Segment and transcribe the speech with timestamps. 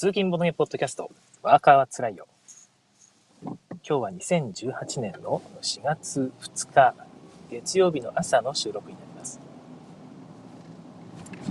[0.00, 1.10] 通勤ボドゲポッドキャスト、
[1.42, 2.26] ワーカーはつらいよ。
[3.44, 3.52] 今
[3.82, 6.94] 日は2018年の4月2日、
[7.50, 9.38] 月曜日の朝の収録になります。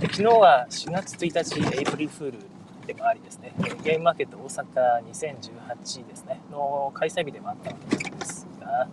[0.00, 2.38] で昨日は4月1日、エイプリルフール
[2.88, 3.52] でもありですね、
[3.84, 8.88] ゲームマーケット大阪2018ですね、の開催日でもあったわけですが、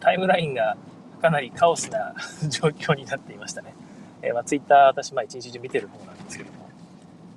[0.00, 0.78] タイムラインが
[1.20, 2.14] かなりカオスな
[2.48, 3.74] 状況になっていましたね。
[4.22, 6.61] えー、まあ、ツイッター私、まあ、一日中見てる方なんですけども、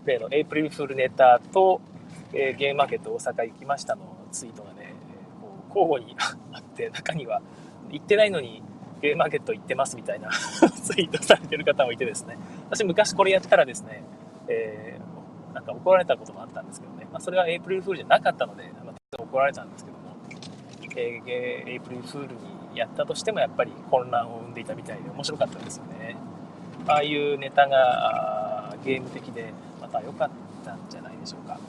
[0.05, 1.81] 例のエイプリルフールネタと、
[2.33, 4.93] えー、ゲームマーケット大阪行きましたのツイートがね、
[5.41, 6.15] こう交互に
[6.51, 7.41] あって、中には
[7.91, 8.61] 行ってないのに
[9.01, 10.29] ゲームマーケット行ってますみたいな
[10.83, 12.37] ツイートされてる方もいてですね、
[12.69, 14.03] 私昔これやったらですね、
[14.47, 20.03] えー、なんか怒られたこともあったんですけどね、まあ、それはエイプリルフールじゃなかったので、まあ、怒られたんですけども、
[20.95, 26.15] えー、エイプリルフールにやったとしてもやっぱり混乱を生んでいたみたいで面白かったですよね。
[26.87, 29.53] ああいうネタがゲーム的で
[29.95, 30.29] また良かっ
[30.65, 31.59] たんじゃないでしょうか。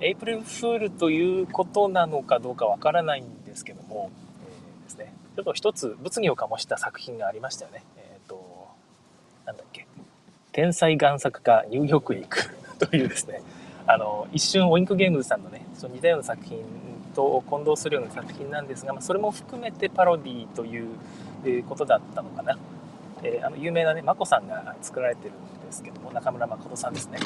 [0.00, 4.10] エイプリルフールということなのかどうかわからないんですけども、
[4.46, 7.82] えー、ですね、ちょっと一つ物議を醸した作品がありましたよね。
[7.96, 8.68] えっ、ー、と、
[9.44, 9.86] なんだっけ、
[10.52, 13.42] 天才贋作家ニューヨークへ行く というですね、
[13.86, 16.58] あの、一瞬オインクゲームズさんのね、その似たような作品
[17.14, 22.56] と混同するような作品なんですが、まあ、それも含めてパロディーということだったのかな。
[23.22, 27.18] えー、あの有名なね、まこさんが作られてるんですけども、中村誠さんですね。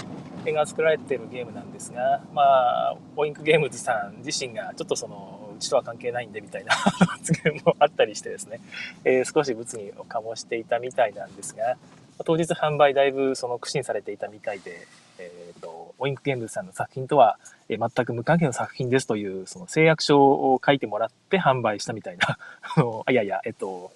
[0.50, 8.60] が作られてるゲームなんですが、まあ、オインクゲームズさん自身がちょっとその、うちとは関係ないんでみたいな 発言もあったりしてですね、
[9.04, 11.76] えー、少し物議を醸していたみたいなんですが、
[12.24, 14.86] 当日販売だいぶその苦心されていたみたいで、
[15.18, 22.38] えーと、オインクゲームズさんの作品とは、えー、全く無関係の作品ですというその誓約書を書いてもらって販売したみたいな、
[22.76, 23.92] あのいやいや、えっと、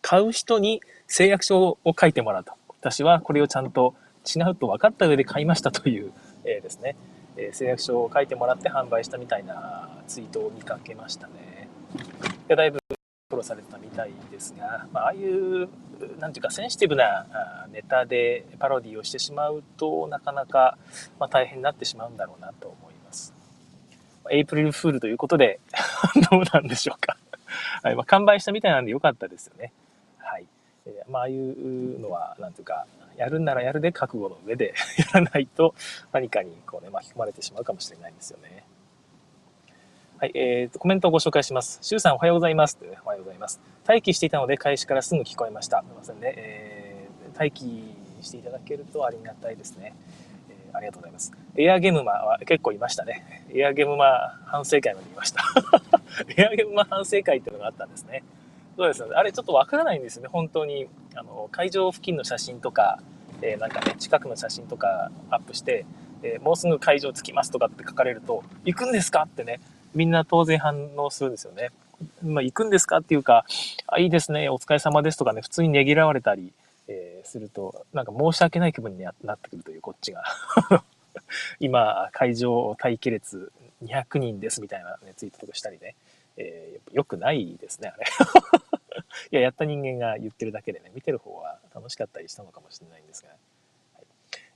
[0.00, 2.52] 買う人に誓約書を書いてもらうと。
[2.80, 6.12] 私はこれをちゃんと違うと分かった上で買いましたという、
[6.44, 6.96] えー、ですね、
[7.36, 11.68] えー、誓約書を書いてもらって販売したみたいなツイートを見かけましたね。
[12.48, 12.78] でだいぶ
[13.32, 15.68] フォローされてたみたいですが、まあ、ああいう、
[16.18, 17.26] なんていうかセンシティブな
[17.72, 20.76] ネタでパロディをしてしまうとなかなか、
[21.18, 23.34] まあ、大変になってしまうんだろうなと思います。
[24.30, 25.60] エイプリルフールということで
[26.30, 27.16] どうなんでしょうか
[27.82, 29.72] はい、まあ、完売したみたいなんでよかったですよね。
[30.18, 30.46] はい
[30.86, 35.74] えー、まあ、ああいうのは、なんていうか、やるんならやるで覚悟の上で やらないと
[36.12, 38.64] 何かにこうね、巻き込まれてしまうかもしれないんですよね。
[40.18, 41.78] はい、えーと、コメントをご紹介します。
[41.82, 42.78] シュウさんおはようございます。
[43.04, 43.60] おはようございます。
[43.86, 45.80] 待機していたので開始からすぐ聞こえました。
[45.80, 46.34] すみませんね。
[46.36, 49.94] えー、待機していただけるとありがたいですね。
[50.48, 51.32] え、ありがとうございます。
[51.56, 53.44] エアゲムマは結構いましたね。
[53.52, 55.42] エアゲムマ反省会までいました。
[56.36, 58.22] エアゲムマ反省会っていうのがあったんですね。
[58.76, 60.88] そうですねあれちょっとわからないんですよね、本当に。
[61.14, 63.00] あの、会場付近の写真とか、
[63.42, 65.84] えー、なんかね、近くの写真とかアップして、
[66.22, 69.60] えー、もうすぐ会場着きますとかって書かれると、行くんですかってね、
[69.94, 71.70] みんな当然反応するんですよね。
[72.22, 73.44] まあ、行くんですかっていうか、
[73.86, 76.52] あ、いいですね、お疲れ様ですとかね、普通にねぎらわれたり、
[76.88, 80.24] えー、すると、なんか申し訳ない気分になってくるという、こっちが。
[81.60, 83.52] 今、会場待機列
[83.84, 85.94] 200人ですみたいな、ね、ツイートとかしたりね、
[86.36, 88.04] えー、よくないですね、あれ。
[89.30, 93.30] いや、やった人間が言ってるだけでね、見てる方は楽しかったりしたのかもしれないんですが。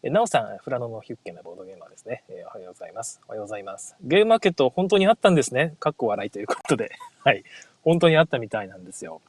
[0.03, 3.21] えなおさん、フラノのヒュッケなボードゲーマーですね、えー、おはようございます。
[3.27, 3.97] おはようございます。
[4.03, 5.75] ゲームマーケット本当にあったんですね。
[5.81, 6.93] かっこ笑いということで。
[7.25, 7.45] はい。
[7.83, 9.21] 本当にあったみたいなんですよ。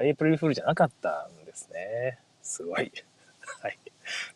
[0.00, 2.18] エイプリルフールじゃなかったんですね。
[2.42, 2.92] すごい。
[3.62, 3.78] はい。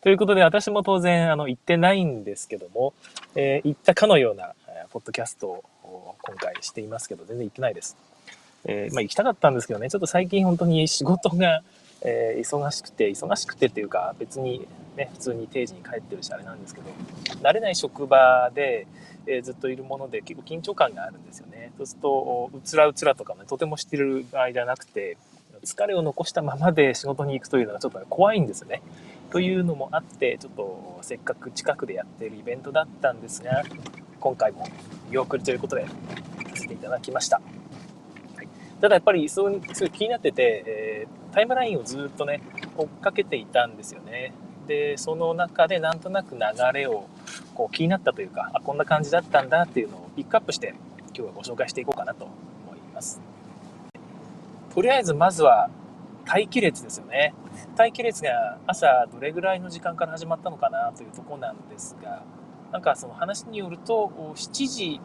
[0.01, 2.93] ということで、私も当然、あの、行ってないんですけども、
[3.35, 5.63] えー、行ったかのような、えー、ポッドキャストを
[6.21, 7.97] 今回していますけど、全然行ってないです。
[8.65, 11.61] えー、まあ、行きたかったんですけどね、ちょっと最近本当に仕事が、
[12.01, 16.89] えー、忙しくて、忙しくてっていうか、別にね、普通に定時に帰ってるし、あれなんですけど、
[17.41, 18.87] 慣れない職場で、
[19.25, 21.71] えー、ずっといるもので結構緊張感があるんですよね。
[21.77, 25.17] そうすると、うつらうつらとかもね、とてもしてる場合じゃなくて、
[25.63, 28.81] 疲れを残したままで仕事に行くというのがちょっと、ね、怖いんですよね。
[29.31, 33.63] というのもあって、ちょっとせっかく近くでやっているイベントだったんですが、
[34.19, 34.67] 今回も
[35.09, 35.91] 見送りということで、さ
[36.55, 37.41] せていただきました。
[38.35, 38.47] はい
[38.79, 42.41] ただやっぱりすごい気になってて、えー、タイムラインをずっとね、
[42.77, 44.33] 追っかけていたんですよね。
[44.67, 46.41] で、その中でなんとなく流
[46.73, 47.07] れを
[47.55, 50.75] こう気になったというか、あ、こんな感じだったんだっていうのをピックアップして
[51.07, 52.33] 今日はご紹介していこうかなと思
[52.75, 53.19] います。
[54.75, 55.71] とりあえずまずは
[56.27, 57.33] 待機列ですよね。
[57.75, 62.21] 待機列が朝どれぐらいの時間から始まったのかなというとこなんですが、
[62.71, 64.99] なんかその話によると7時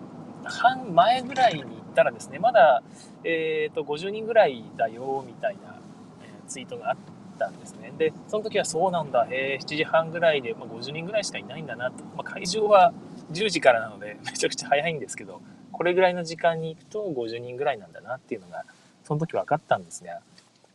[0.44, 2.82] 半前ぐらいに行ったらですね、まだ、
[3.24, 5.76] えーと、50人ぐらいだよみたいな、
[6.24, 6.96] えツイートがあっ
[7.32, 7.92] ったんですね。
[7.98, 12.04] で、その時はそうなんだ、えー、7時半ぐらいで、まあ、50人ぐらいしかいないんだなと。
[12.16, 12.92] まあ、会場は
[13.32, 15.40] 10時からなので、 めちゃくちゃ早いんですけど、
[15.72, 18.64] これぐらいの時間に行くと50人ぐらいなんだなっていうのが、
[19.04, 20.20] その時分かったんですが、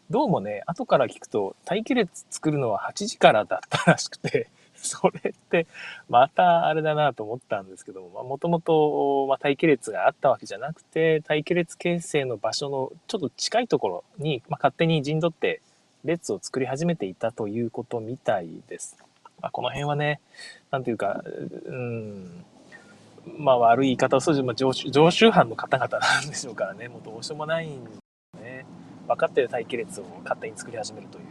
[0.10, 4.48] どうもね、後から聞くと、待機列作るのは8時からだったらしくて、
[4.82, 5.68] それって、
[6.10, 15.62] またあれだなと思ったんですけども、もともと、待機列があったわけじゃなくて、待機列形成の場所のちょっと近いところに、まあ、勝手に陣取って
[16.06, 18.98] 列を作り始めていたということみたいです。
[19.42, 20.20] まあ、この辺はね、
[20.72, 21.24] なんていうか、
[21.66, 22.46] うん、
[23.38, 27.92] まあ悪い言い方をすると、まあ、常習犯の方々なんでしょうからね、もうどうしようもないんで
[28.42, 28.66] ね。
[29.08, 31.26] 分かってる待機列を勝手に作り始めるという。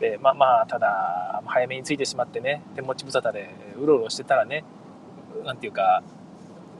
[0.00, 3.50] で、まあまあ、ただ、早めに着いてしまってね、手持ち無沙汰で
[3.80, 4.64] うろうろしてたらね、
[5.44, 6.02] なんていうか、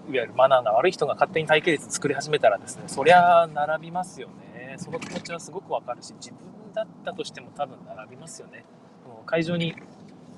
[0.09, 4.77] いわゆるマナーが悪い人が勝手に待機列作り始めたらですね、そりゃ並びますよね。
[4.79, 6.39] その気持ちはすごくわかるし、自分
[6.75, 8.65] だったとしても多分並びますよね。
[9.27, 9.75] 会場に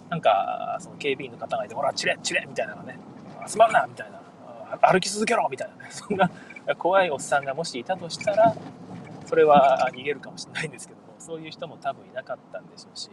[0.09, 2.99] なんか、その警備員の方がいて、ほら、チレチレみたいなのね、
[3.47, 4.21] 集まるなみたいな、
[4.81, 6.31] 歩き続けろみたいなね、そんな
[6.79, 8.55] 怖いおっさんがもしいたとしたら、
[9.25, 13.11] それは逃げるかもしれないんですけど、そういう人も多分いなかったんでしょうし、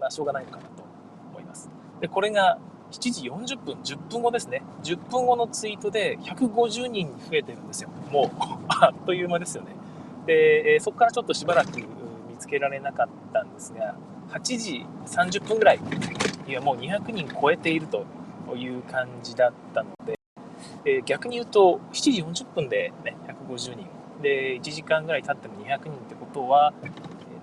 [0.00, 0.82] まあ、しょうがないのかなと
[1.30, 1.68] 思います。
[2.00, 2.58] で、これが
[2.90, 4.62] 7時40分、10分後ですね。
[4.82, 7.90] 10分後のツイートで150人に増えてるんですよ。
[8.10, 8.30] もう、
[8.68, 9.72] あっという間ですよね。
[10.24, 11.86] で、そこからちょっとしばらく見
[12.38, 13.94] つけられなかったんですが、
[14.30, 15.80] 8時30分ぐらい
[16.46, 18.06] にはもう200人超えていると
[18.56, 20.18] いう感じだったので、
[20.86, 23.86] え、逆に言うと7時40分で、ね、150人
[24.22, 26.72] で1時間ぐらい経っても200人ってことは、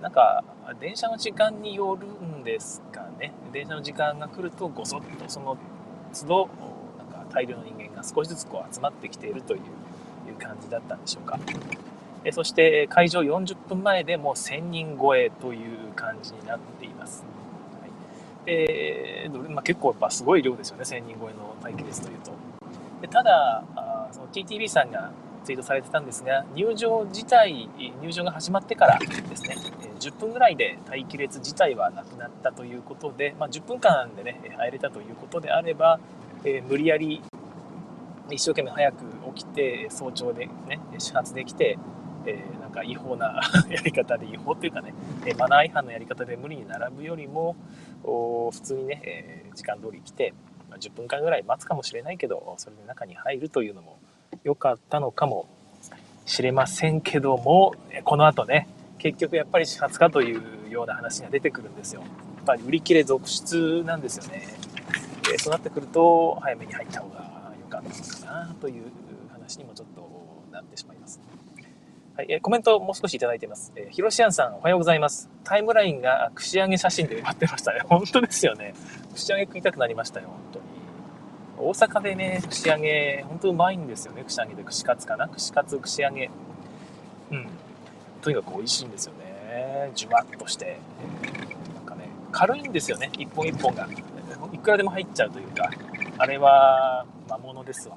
[0.00, 0.42] なんか
[0.80, 5.58] 電車の時間によるんですかね電車の時間が来るとごそっとその
[6.18, 6.48] 都度
[6.96, 9.60] なんか大量の人間が少しずつこう集まってきているという
[10.38, 11.38] 感じだったんでしょうか。
[12.32, 17.24] そして会場40分前でもう1000人超えという感じになっています。
[17.80, 22.32] はい、でまあ、結構やっぱすごい量ですよね、1000人超えの待機列というと。
[23.00, 23.64] でただ、
[24.12, 25.10] その TTB さんが
[25.44, 27.68] ツイートされてたんですが、入場自体、
[28.02, 29.56] 入場が始まってからですね、
[29.98, 35.98] 10分ぐらいで待機列自体はなくなったということで、まあ、10分間でね、入れたということであれば、
[36.44, 37.22] えー、無理やり
[38.30, 39.04] 一生懸命早く
[39.34, 41.78] 起きて、早朝でね、始発できて、
[42.26, 44.94] えー、なんか違法な やり方で違法っていうかね、
[45.38, 47.56] マナー違反のやり方で無理に並ぶよりも
[48.02, 50.34] 普通にね、え、時間通り来て、
[50.78, 53.98] 10分間ぐらい待つかもしれないけどそれで中に入るというのも
[54.44, 55.48] 良かったのかも
[56.26, 62.02] しれませんけどもこの後ね結局やっぱり始発かというような話が出てくるんですよ。
[62.02, 62.06] や
[62.42, 64.42] っぱり売り切れ続出なんですよね。
[65.32, 68.84] えそうなってくると早めに入った方が良かったのかなという
[69.32, 70.08] 話にもちょっと
[70.52, 71.20] なってしまいます。
[72.16, 73.72] はい、えコメントもう少しいただいています。
[73.74, 75.30] えー、ひろしあんさん、おはようございます。
[75.44, 77.80] タイムラインが串揚げ写真で埋まってましたね。
[77.88, 78.74] 本当ですよね。
[79.14, 80.64] 串揚げ食いたくなりましたよ、本当に。
[81.60, 84.64] 大阪でね、串揚げ、本当うまいんですよね、串揚げで。
[84.64, 86.30] 串カツかな串カツ、串揚げ。
[87.30, 87.46] うん。
[88.22, 89.90] とにかく美味しいんですよね。
[89.94, 90.78] じゅわっとして。
[91.74, 93.86] なんかね、軽いんですよね、一本一本が。
[94.52, 95.70] いくらでも入っちゃうというか、
[96.18, 97.96] あれは魔物ですわ、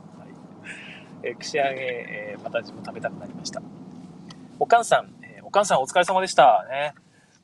[1.22, 3.62] え、串揚げ、えー、また自分食べたくなりました。
[4.58, 6.94] おかんさん、えー、おかんさんお疲れ様でしたね。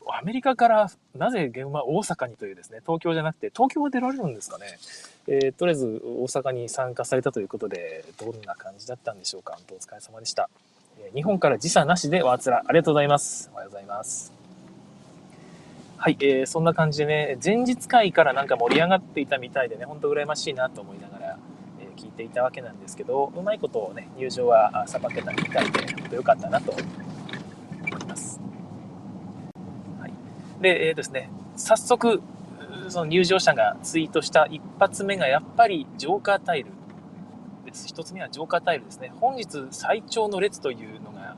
[0.08, 4.78] アメリカからなぜ現場大阪にというですね、東京じゃなくて、東京は出られるんですかね。
[5.26, 9.54] えー、とりあえず大阪に参加されたということで、どんな感じだったんでしょうか。
[9.54, 10.49] 本当お疲れ様でした。
[11.00, 13.50] えー、日本から時差なしでわつら、ありがとうございます。
[13.52, 14.32] おはようございます。
[15.97, 21.38] はい、えー、そんな感じでね、前日会からなんか盛り上がっていたみたいでね、ほんと羨ましいなと思いながら
[21.80, 28.40] え、聞いていたわけなんですけどうまいことをね入場はさばけたみたいで本当良かったなと思います。
[30.00, 30.12] はい、
[30.62, 32.23] で、えー、ですね早速
[32.88, 36.71] その入場者がツイートした一発目がやっぱりジョーカータイル
[37.66, 37.87] です。
[37.87, 39.12] 一つ目はジョーカータイルですね。
[39.21, 41.37] 本日最長の列というのが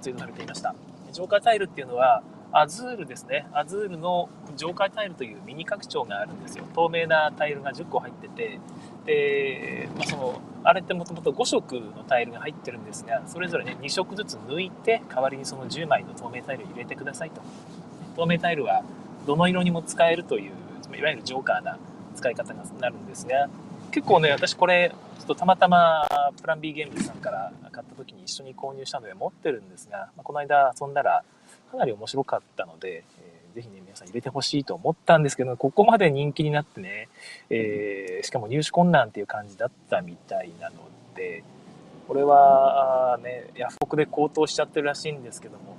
[0.00, 0.74] ツイートされていました。
[1.12, 3.46] ジョーカータイルっていうのはアズールですね。
[3.52, 6.64] アズールのジョーカータイルというミニ拡張があるんですよ。
[6.74, 8.58] 透明なタイルが10個入ってて、
[9.04, 17.40] で、まあ、そのあれってもともと5色のタイルが入ってるんですがそれぞれね2色ずつ抜いて代わりにその10枚の透明タイルを入れてくださいと
[18.18, 18.82] 透明タイルは
[19.26, 20.52] どの色にも使えるという
[20.96, 21.78] いわゆるジョーカーな
[22.16, 23.48] 使い方になるんですが
[23.92, 26.04] 結構ね私これちょっとたまたま
[26.40, 31.22] プラン B ゲームズさんから買った時に一緒に購入したので持ってるんですが、まあ、この間遊んだら
[31.70, 33.04] かなり面白かったので、
[33.54, 37.08] ぜひね、皆さん入れてほしいと思ったんですけど、ここまで人気になってね、
[37.50, 40.76] えー、しかも入手困難っていう感じだったみたいなの
[41.14, 41.44] で、
[42.06, 45.76] これはね、ヤフオクで高騰しちゃってるらしいんですけども、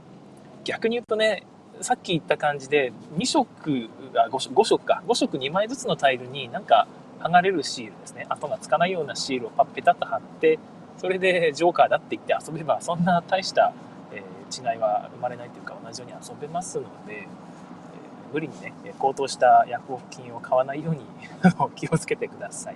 [0.64, 1.44] 逆に言うとね、
[1.82, 6.88] さっき言った感じで、2色、あ5色 ,5 色か、5色2枚ずつのタイルになんか
[7.20, 10.60] 剥がれるシールですね、跡がつかないようなシールをパッペタッと貼って、
[10.98, 13.74] それでジョーカーだって言って遊べば、そんな大した、
[14.12, 17.26] えー、違いは生まれないというか、同じように遊べますので、えー、
[18.34, 21.02] 無理にね、高騰した薬効金を買わないように
[21.76, 22.76] 気をつけてください。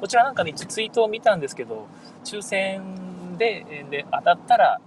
[0.00, 1.86] こちらなんかね、ツイートを見たんですけど、
[2.24, 4.80] 抽選でで当たったら、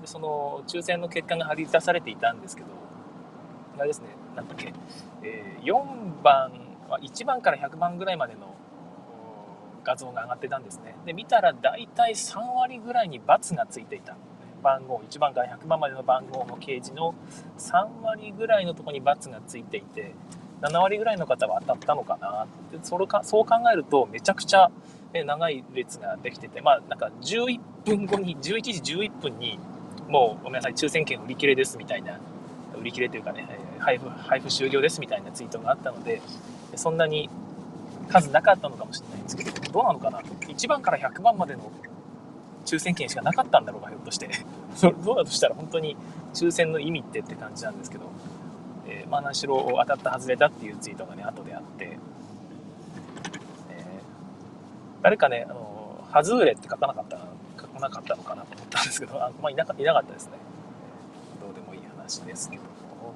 [0.00, 2.68] で、その抽選の結果が貼り出されていたんですけど、
[3.78, 4.72] あれですね、なんだっけ、
[5.22, 6.52] えー、4番、
[7.02, 8.54] 1番から100番ぐらいまでの
[9.84, 10.96] 画像が上がってたんですね。
[11.06, 14.16] で、見たら大体3割ぐらいに×がついていた。
[14.62, 17.14] 番号、1番から100番までの番号の掲示の
[17.56, 20.14] 3割ぐらいのとこに×がついていて、
[20.60, 24.70] 7割ぐらいの方は当たったのかなってそれかそう考えるとめちゃくちゃ
[25.12, 29.58] 長い列ができててまあなんか11分後に11時11分に
[30.10, 32.18] もうごめんなさい抽選券売り切れですみたいな
[32.78, 33.46] 売り切れというかね
[33.78, 36.20] 配布配布終了ですみたいなツイートがあったので
[36.74, 37.30] そんなに
[38.08, 41.70] 数なかったのかもしれないんですけどどうなのかな1番から100番までの
[42.66, 44.28] 抽選券しかなかったんだろうかひょっとして。
[45.04, 45.96] どうだとしたら本当に
[46.32, 48.04] 抽選の意味ってって感じなんですけど。
[48.90, 51.98] えー、まあ何しろ当たった外れたっていうツイートがね後であって、えー、
[55.02, 57.22] 誰かねあの「外れ」って書かなかった書
[57.80, 60.32] なかったのかなと思ったんですけどあ、ま、いなかいなかったですね、
[61.40, 63.14] どうでもいい話ですけども、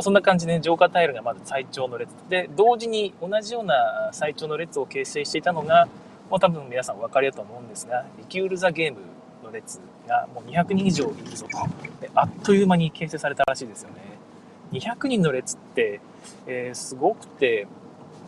[0.00, 2.10] そんな感じで、浄化タイルがまず最長の列。
[2.28, 5.88] で同時に同じような最長の列を形成していたのが
[6.30, 9.00] もう多分皆さんお分かりだと思うんですがリキュール・ザ・ゲーム
[9.42, 11.58] の列がもう200人以上いるぞと。
[12.00, 14.08] であっという間に形成されたらしいですよね。
[14.72, 16.00] 200人の列って、
[16.46, 17.66] えー、すごくて、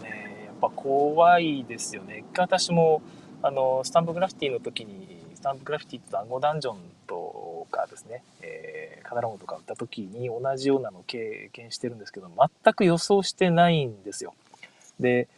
[0.03, 2.25] ね、やっぱ怖いですよね。
[2.31, 3.03] 一回私も、
[3.43, 12.31] あの、スタンプグラフィティの時に、スタンプグラフィティと暗号ダンジョンとかですね、えー、カタログとか売った時に同じようなのを経験してるんですけど、
[12.65, 14.35] 全く予想してないんですよ。
[14.99, 15.29] で、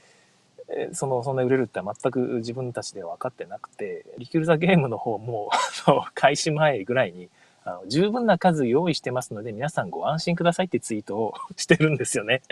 [0.92, 5.50] その、そんな売れるって全く自分たちでは分かってなくて、リキュールザゲームの方も、
[6.14, 7.28] 開始前ぐらいに、
[7.64, 12.42] あの十分な数用意してますので、皆さんご安心くださいってツイートを してるんですよね。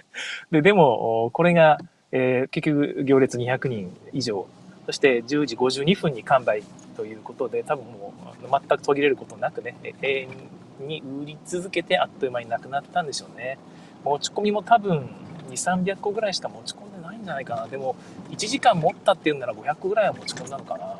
[0.51, 1.79] で、でも、これが、
[2.13, 4.47] えー、結局行列200人以上、
[4.91, 6.65] そして10時52分に完売
[6.97, 10.29] ということで、多分もう全く途切れることなくね、永
[10.81, 13.57] 遠に売り続けてあっという間になくなったんでしょうね。
[14.03, 15.09] 持ち込みも多分
[15.49, 17.69] 2、300個ぐらいしか持ち込んでないんじゃないかな。
[17.69, 17.95] でも、
[18.31, 20.97] 1時間持ったっていうんなら500個ぐらいは持ち込んだのかな。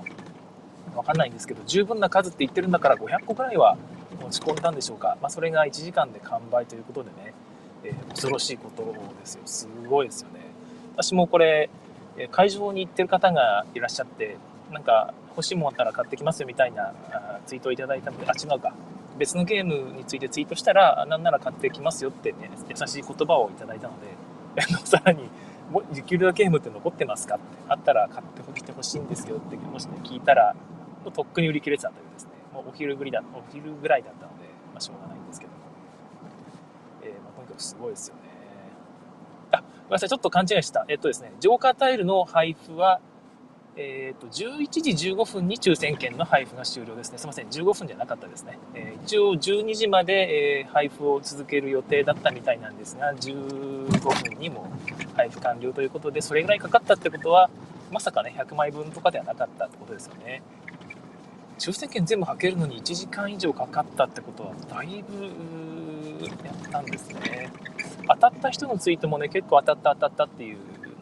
[0.95, 3.77] わかんないんですけど、十分な数って言ってるんだから500個ぐらいは
[4.23, 7.35] 持ち込んだんでしょうか、まあ、それが1時間で完売ということでね、
[7.83, 10.41] えー、恐ろしいことですよすごいですよね
[10.95, 11.71] 私もこれ
[12.31, 14.37] 会場に行ってる方がいらっしゃって
[14.73, 16.93] なんか欲しいものあったら買ってきますよみたいな
[17.47, 18.73] ツイートをいただいたのであ違うか。
[19.19, 23.95] 別のゲームについてツイートしたらなんなら買ってきますよってね優しい言葉をいただいたの
[24.57, 25.29] で さらに
[25.93, 30.55] 「できるだけゲームって残ってますか?」ってあったら買ってきてほしいんですよってもしね聞いたら
[31.05, 32.31] もうとっくに売り切れてたというですね。
[32.55, 35.59] もうお昼ぐりだお昼ぐらいだったので、まあ、しょうがないんですけども、
[37.03, 38.30] えー、まあ、とにかくすごいですよね。
[39.53, 43.01] あごめんなさいちょっと勘違いしたえっとですね浄化タイルの配布は
[43.77, 47.19] えーと、11時15分に抽選券の配布が終了ですね。
[47.19, 48.59] すみません、15分じゃなかったですね。
[48.75, 54.71] えー、一応12時まで、えー、配布を続ける予定だったみたいなんですが、15分にも
[55.17, 57.49] 配布完了ということで、それぐらいかかったってことは、
[57.91, 60.43] まさかね、100枚分とかではなかったってことですよね。
[61.61, 65.25] 抽選券全部はけるのに1時間以上かかったってことはだいぶ
[66.45, 67.53] やったんですね
[68.09, 70.59] 当たった人のツイートもね結構当たった当たったっていう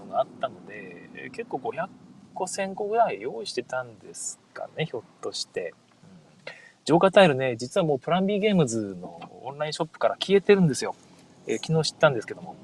[0.06, 1.88] のがあったので結構500
[2.34, 6.52] 個1000個ぐらい用意してたんですかねひょっとして、うん、
[6.84, 10.94] 浄化タイルね実はもうプラン B ゲームズのオンラインショップから消えてるんですよ、
[11.46, 12.56] え、昨日知ったんですけども。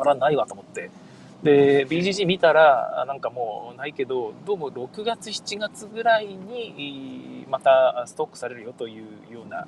[0.00, 0.90] あらないわと思って。
[1.42, 9.66] で BGG 見たらなんかもうないけどどうも6月7月ぐらいにまたストックされるよというような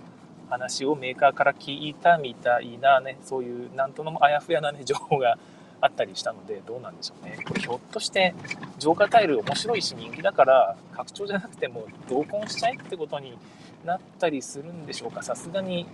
[0.53, 5.39] 話をメーカーから聞いたみたいなねそういうなんともあやふやな、ね、情報が
[5.81, 7.39] あったりしたのでどうなんでしょうね。
[7.45, 8.35] これひょっとして
[8.79, 13.37] 浄化タイル面白いし人気だから拡張じゃなくても同梱しちゃえってことに
[13.85, 15.23] なったりするんでしょうか。
[15.25, 15.87] さすがに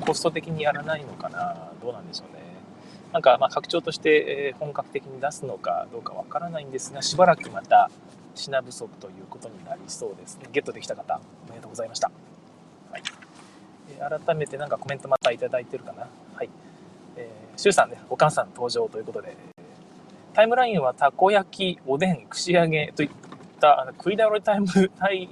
[0.00, 1.70] コスト的にやらないのかな。
[1.80, 2.42] どうなんでしょうね。
[3.12, 7.88] なんかま拡張として本格的に出すのかどうかわからないんですが、しばらくまた
[8.34, 10.48] 品不足ということになりそうですね。
[10.50, 12.10] ゲットできた方、おめでとうございました。
[12.90, 13.02] はい、
[13.94, 16.08] 改めてなんかコメントまたいただいてるかな。
[16.34, 16.50] はい。
[17.16, 19.36] えー、シュウさんね、お母さん登場ということで、
[20.34, 23.10] タイムラインはたこ焼き、おでん、串揚げといっ
[23.60, 24.66] たあの食い倒れタイム
[24.98, 25.28] タイ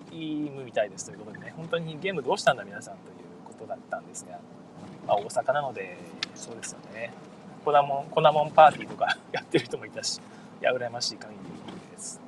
[0.55, 1.53] ムみたいですということでね。
[1.57, 4.39] 本当にゲームどうしたんだ皆さんということだったんですが、
[5.07, 5.99] まあ、大阪なので
[6.35, 7.13] そうですよね。
[7.65, 10.19] 粉もん粉もんパーティーとか やってる人もいたし
[10.61, 12.21] いや羨ましい限りです、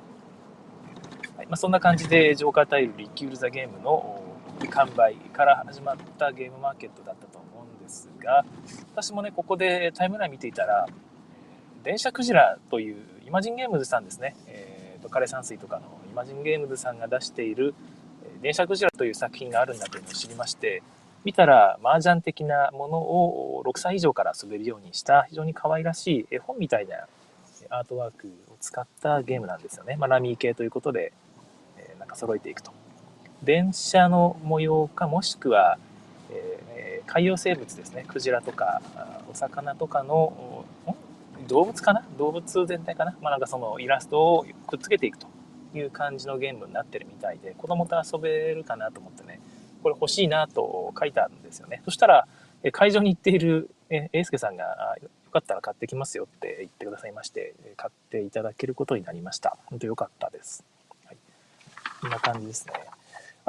[1.35, 1.45] はい。
[1.45, 4.21] まあ、そんな感じでジョーカータイルリキュール・ザ・ゲームの
[4.69, 8.45] 完売から始まったゲームマーケットだったと思うんですが
[8.93, 10.87] 私もねここでタイムライン見ていたら
[11.83, 17.75] 電車クジラというイマジンゲームズさんですね、えーと、枯山水とかのイマジンゲームズさんが出している
[18.41, 20.81] 電車クジラという作品があるんだというのを知りまして
[21.23, 27.07] 見たら麻雀的なものを6歳以上から遊べるようにした非常に可愛らしい絵本みたいな
[27.69, 29.97] アートワークを使ったゲームなんですよね。
[29.97, 31.11] まあ、ラミー系ということで、
[31.77, 32.71] えー、なんか揃えていくと。
[33.43, 35.77] 電車の模様かもしくは、
[36.31, 38.05] えー、海洋生物ですね。
[38.07, 38.81] クジラとか
[39.31, 40.65] お魚とかの
[41.47, 42.03] 動物かな？
[42.17, 43.15] 動物全体かな？
[43.21, 45.27] まあなんかそのイラストをくっつけていくと
[45.73, 49.39] いう感じのゲームになってるみたいで子供と遊べるかなと思ってね。
[49.83, 51.81] これ欲しいなと書いたんですよね。
[51.85, 52.27] そしたら
[52.71, 59.55] 会場に行っている英介さんがよかったら買ってきますよって言ってくださいまして買っていただけることになりました。
[59.67, 60.65] 本当良かったです、
[61.05, 61.17] はい、
[62.01, 62.73] こんな感じですね。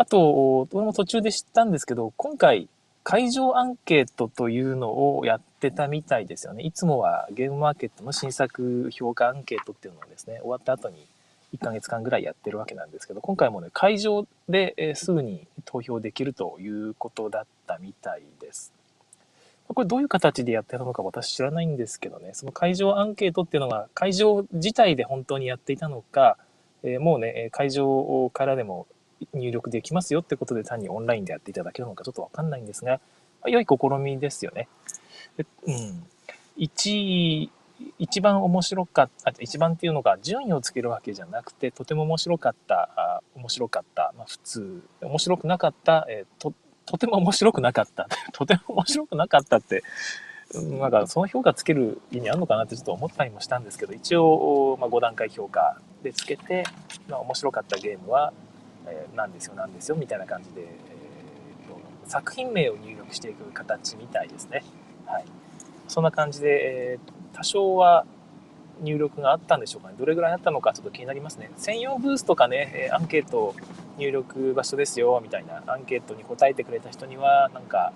[0.01, 2.69] あと俺も途中で知ったんですけど今回
[3.03, 6.63] 会場アンケートというのをやってたみたいですよね。
[6.63, 11.05] いつもはゲームマーケットの新作評価アンケートっていうのをですね、終わった後に
[11.53, 18.73] 1ヶ月間ぐらいやってるわけなんですけど、今回もね、会場で、えすぐに投票できるということだったみたいです。
[19.67, 26.37] これどういう形でやってたのか私知らないんですけどね、その会場アンケートっていうのが会場自体で本当にやっていたのか、
[26.83, 28.87] えもうね、会場からでも
[29.35, 33.01] 入力できますよってことで単にオンラインでやっていただけるのかちょっとわかんないんですが、
[33.47, 34.69] 良い試みですよね。
[35.67, 36.07] うん。
[36.59, 37.51] 1
[37.99, 46.53] 一番面白かった、一番っていうのが順位をつけるわけじゃなくて、とても面白かった、あ面白かった、まあ普通、面白くなかった、えー、と、
[46.87, 49.85] とても面白くなかった、 とても面白くなかったって、
[50.55, 56.65] なんかその評価つける意味あるのかなってちょっと思ったりもしたんですけど、一応、まあ、5段階評価でつけて、
[57.09, 58.33] まあ、面白かったゲームは、
[58.91, 61.79] えー、なんですよ、なんですよ、みたいな感じで、えーと、
[62.11, 64.65] 作品名を入力していく形みたいですね。
[65.07, 65.25] はい。
[65.89, 68.05] そんな感じで、えー、多少は
[68.81, 69.95] 入力があったんでしょうかね。
[69.99, 71.51] どれぐらいあったのかちょっと気になりますね。
[71.57, 73.55] 専用ブースとかね、えアンケート
[73.99, 77.93] 入力場所ですよ、みたいなアンケートに答えてくれた人には、なんか、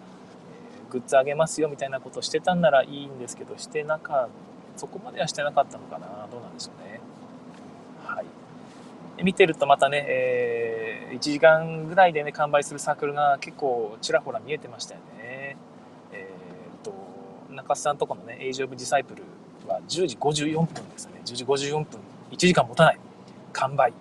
[0.87, 4.28] えー、グッズあげますよ、みたいなことしてたんならいいんですけど、してなか
[4.76, 6.26] そこまではしてなかったのかな。
[6.31, 6.91] どうなんでしょうね。
[9.22, 15.57] 見てるとまたね、えー、1時間ぐらいでね、完売するサークルが結構ちらほら見えてましたよね。
[16.12, 16.92] えー、っと、
[17.53, 19.22] 中洲さんとこのね、エイジオブディサイプル
[19.68, 21.20] は10時54分ですね。
[21.25, 22.98] 10時54分、1時間持たない。
[23.53, 23.92] 完売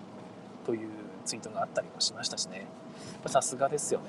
[0.65, 0.89] という
[1.25, 2.65] ツイートがあったりもしましたしね。
[3.27, 4.05] さすがですよね。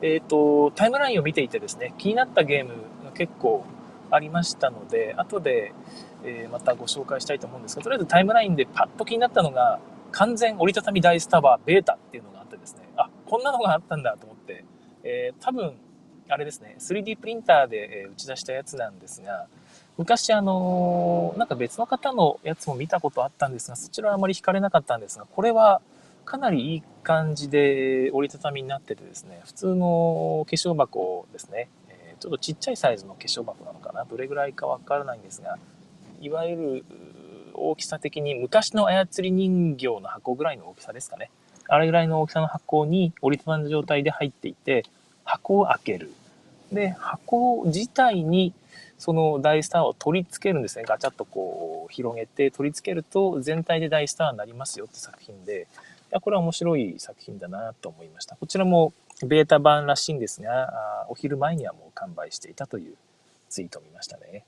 [0.00, 2.70] えっ、と、タイムラインを見ていてですね、気になったゲーム
[3.04, 3.64] が結構
[4.10, 5.72] ありましたので、後で、
[6.24, 9.78] えー、またご紹介したいと思うんですが、とりあえずタイムラインでパッと気になったのが、
[10.12, 14.64] 完全折りたたみ大スタバーベータっていうのがあってですね、あ、こんなのがあったんだと思って、
[15.04, 15.74] えー、多分、
[16.28, 19.46] あれですね、3D プリンターで打ち出したやつなんですが、
[19.96, 25.80] 昔あのー、なんか別の方のやつも見たことあったんですが、そちらはあまり惹かれなかったんですが、これは
[26.24, 31.68] かなりいい感じで折りたたみになっててですね、普通の化粧箱ですね、
[32.20, 35.58] ちょっとちっちゃいサイズの化粧箱なのかな、どれぐらいかわからないんですが、
[36.20, 36.84] いわゆる
[37.54, 41.30] 大きさ的に昔の操り人形の箱ぐらいの大きさですかね。
[41.68, 44.84] あれぐらいの大きさの箱に折りたたんだ状態で入っていて、
[45.24, 46.12] 箱を開ける。
[46.72, 48.54] で、箱自体に
[48.98, 50.84] その大スターを取り付けるんですね。
[50.86, 55.66] ガチャッとこう広げて取り付けると全体で大スターになりますよって作品で、
[56.10, 58.36] いやこれは面白い作品だなと思いました。
[58.36, 62.94] こちらもベータ版らしいんですが、お昼前にはもう完売していたという
[63.48, 64.44] ツイートを見ましたね。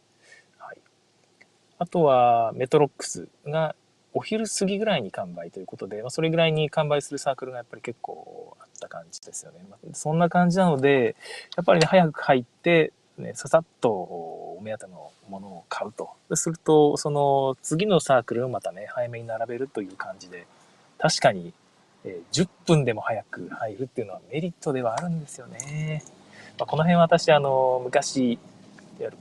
[1.80, 3.74] あとはメトロックスが
[4.12, 9.64] お昼過ぎぐらいに完売ということで、まあ、それぐらいに完売するサークルがやっぱり結構あった感じですよね。
[9.70, 11.16] まあ、そんな感じなので、
[11.56, 16.10] やっぱりね、早く入って、ね、ささっとお目当てのものを買うと。
[16.34, 20.46] すると、その次のサークルをまたね、早めに並べるという感じで、
[20.98, 21.54] 確かに、
[22.04, 26.02] え、10分でも早く入るっていうのはメリットではあるんですよね。
[26.58, 28.38] まあ、この辺は私、あの、昔、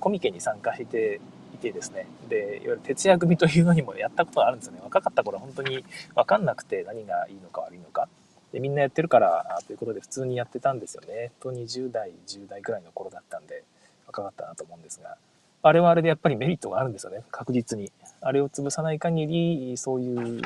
[0.02, 1.22] コミケに参加して
[1.60, 4.80] てですね、で、いわゆる徹夜組というのにもやったことがあるんですよね。
[4.84, 5.84] 若かった頃は本当に
[6.16, 8.08] わかんなくて何がいいのか悪いのか。
[8.52, 11.32] で、みんなやってるから、ということで普通にやってたんですよね。
[11.40, 13.64] と20代、10代ぐらいの頃だったんで、
[14.08, 15.18] 若かったなと思うんですが、
[15.62, 17.92] あれはあれでやっぱりメリットがあるんですよね、確実に。
[18.22, 20.42] あれを潰さない限り、そういう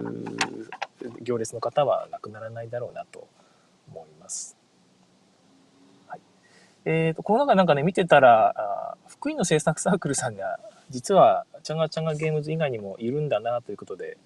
[1.21, 3.27] 行列の方はなくならないだろうなと
[3.89, 4.57] 思います。
[6.85, 14.17] えっ、ー、と、この中なんかね、見てたら、あ福井の制作サークルさんが、実は、チャンガチャンガゲームズ以外にもいるんだなということで、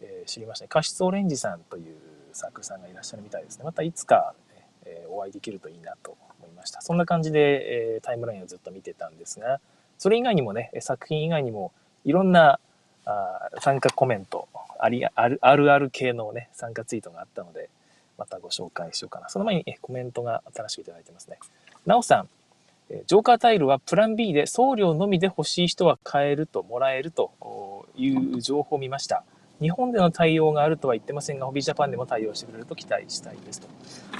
[0.00, 0.68] えー、知りましたね。
[0.68, 1.96] カシスオレンジさんという
[2.32, 3.64] サークルさんがいらっしゃるみたいですね。
[3.64, 6.80] またいつか、ね、えー、お会いできるといいなと思いました。
[6.80, 9.60] そんな感じで、えー、タイムラインをずっと見てたんですが、
[9.98, 11.72] それ以外にもね、作品以外にも
[12.04, 12.60] いろんな
[13.04, 17.68] あ参加コメントありある、あるある系のね、参加ツイートがあったので、
[18.16, 19.28] またご紹介しようかな。
[19.28, 21.38] その前にコメントが新しくいただいてますね。
[21.88, 22.28] なおさん、
[23.06, 29.24] ジョーカータイルはプラン B で送料のみで欲しい人は買えるともらえるという情報を見ました。
[29.58, 33.68] 日本での対応があるとは言ってませんが、ホビージャパンでも対応してくれると期待したいですと。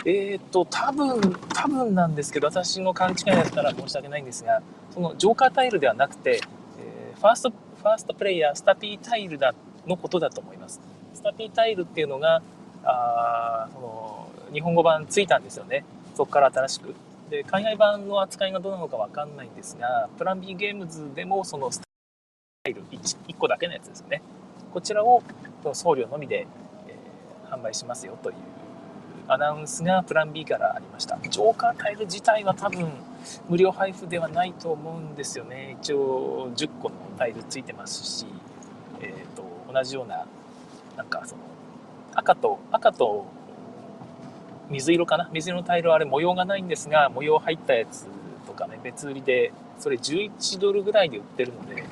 [0.06, 1.20] えっ、ー、と、多分、
[1.54, 6.40] 多分なんですけど、私の勘違いだったら申し訳ないんですが、そのジョーカータイルではなくて、
[6.80, 9.54] え、ファースト、ファーストプレイヤー、スタピータイルだ
[9.86, 10.80] のことだと思います。
[11.12, 12.40] スタピータイルっていうのが、
[12.82, 15.84] あその日本語版ついたんですよね。
[16.14, 16.94] そこから新しく。
[17.30, 24.22] で、海外版の扱いがどうなのかわかんないんですが、プラン B ゲームズでもそのスタイル 1, 1個だけのやつですよね。
[24.72, 25.22] こちらを
[25.72, 26.46] 送料のみで、
[26.86, 28.36] えー、販売しますよという
[29.28, 31.18] アナウンスがプラン B からありました。
[31.28, 32.90] ジョーカータイル自体は多分
[33.48, 35.76] 無料配布ではないと思うんですよね。
[35.82, 38.26] 一応10個のタイルついてますし、
[39.00, 40.26] えーと、同じような
[40.96, 41.42] なんかその
[42.14, 43.26] 赤と赤と
[44.70, 45.28] 水色かな？
[45.32, 48.06] 水色のタイルはあれ模様がないんですが模様入ったやつ
[48.46, 51.84] とかね別売りでそれ11ドルぐらいで売ってるので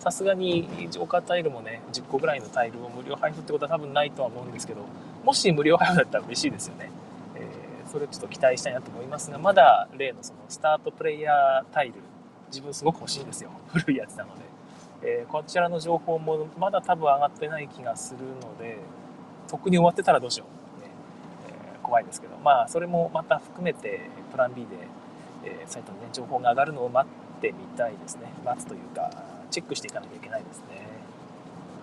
[0.00, 4.82] さすがにジョーカータイルもね10個ぐらいのタイルを無料配布ってことは多分ないとは思うんですけど
[5.24, 6.90] もし無料配布だったら嬉しいですよね、
[7.34, 11.94] えー、それちょっと期待したいなと思いますがまだ例のそのスタートプレイヤータイル
[12.48, 13.50] 自分すごく欲しいんですよ。
[13.72, 14.46] 古いやつなので。
[15.02, 18.78] えー、こちらの情報もまだ多分上がってない気がするので、
[19.46, 20.55] 特に終わってたらどうしよう。
[21.86, 24.00] 怖いですけど、まあ、それもまた含めて、
[24.32, 24.76] プラン B で、
[25.44, 28.22] えー、サイトにね、情報が上がるのを待ってみたいですね。
[28.44, 29.10] 待つというか、
[29.52, 30.64] チェックしていかなきゃいけないですね。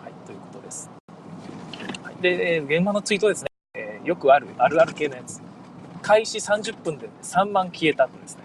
[0.04, 0.92] はい、ということです。
[2.04, 5.42] はい、で、現場のツイートですね、えー、よくある、あるある系のやつ。
[6.02, 8.44] 開始30分で3万消えたとですね。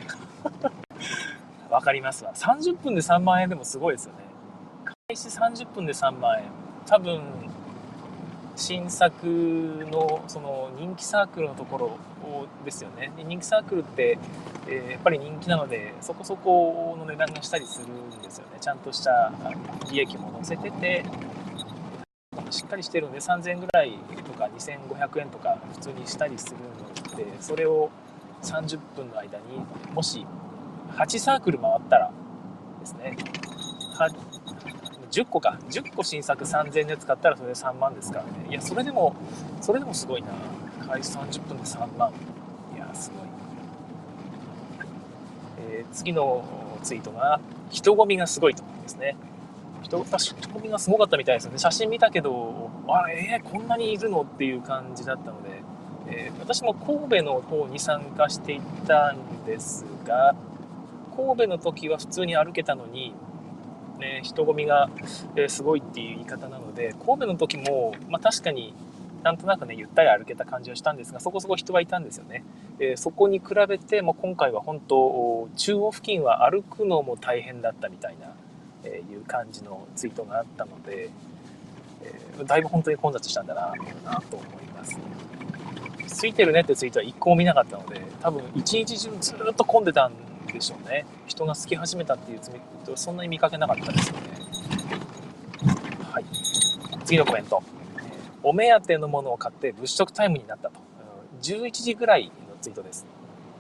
[1.69, 2.33] わかりますわ。
[2.35, 4.21] 30分で3万円でもすごいですよね。
[5.09, 6.45] 開始30分で3万円
[6.87, 7.48] 多分
[8.59, 11.87] 新作のその人気サークルのところ
[12.29, 13.13] をですよね。
[13.17, 14.19] 人気サークルって、
[14.67, 18.59] えー、やっぱり人気なのでそこそこの値段がしたりするんですよね。
[18.61, 19.33] ちゃんとした
[19.93, 21.05] 利益も載せてて
[22.51, 23.93] しっかりしてるんで3000円ぐらい
[24.25, 26.57] とか2500円とか普通にしたりする
[27.11, 27.91] のでそれを
[28.43, 29.45] 30分の間に
[29.95, 30.27] もし
[30.97, 32.13] 8サークル回ったら
[32.81, 33.17] ですね
[35.11, 35.59] 10個か。
[35.71, 38.31] 10個新作3000円で使ったらそれで3万ですからね。
[38.51, 39.15] いやそれでも
[39.61, 40.29] それでもすごいな。
[40.89, 42.11] 開始30分で3万
[42.75, 43.29] いやすごい、
[45.59, 46.43] えー、次の
[46.83, 49.17] ツイートが人混みがすごいとですね。
[49.83, 51.59] 人人混みがすごかったみたいですよね。
[51.59, 55.63] 写真見たけどあえー、こんなにいるのっていう感じだったので、
[56.09, 60.35] えー、私も神戸の方に参加していったんですが
[61.15, 63.15] 神戸の時は普通に歩けたのに
[63.99, 64.89] ね、人混みが、
[65.37, 68.75] えすごいっていう言い方なので、神戸の時も、まあ、確かに
[69.23, 72.45] なんとなくね、ゆったり歩けた感じはしたんですが、そこそこ人はいたんですよね。
[72.79, 78.35] えー、そこに比べて、も今回は本当、中央付近は歩くのも大変だったみたいな、
[78.85, 81.11] えー、いう感じのツイートがあったので、
[82.05, 83.73] えー、だいぶ本当に混雑したんだな、
[84.05, 84.99] なと思います。
[86.07, 90.13] ついてるねってツイートは一個も見なかったので、多分一日中ずっと混んでたん
[90.53, 91.07] でしょうね。
[91.27, 92.51] 人が好き始めたっていうつ
[92.85, 94.23] とそんなに見かけなかったですよね。
[96.11, 96.25] はい。
[97.05, 97.63] 次のコメント。
[98.43, 100.81] お目当てのものを買って物色タイムになったと。
[101.43, 103.07] 11時ぐらいのツイートです。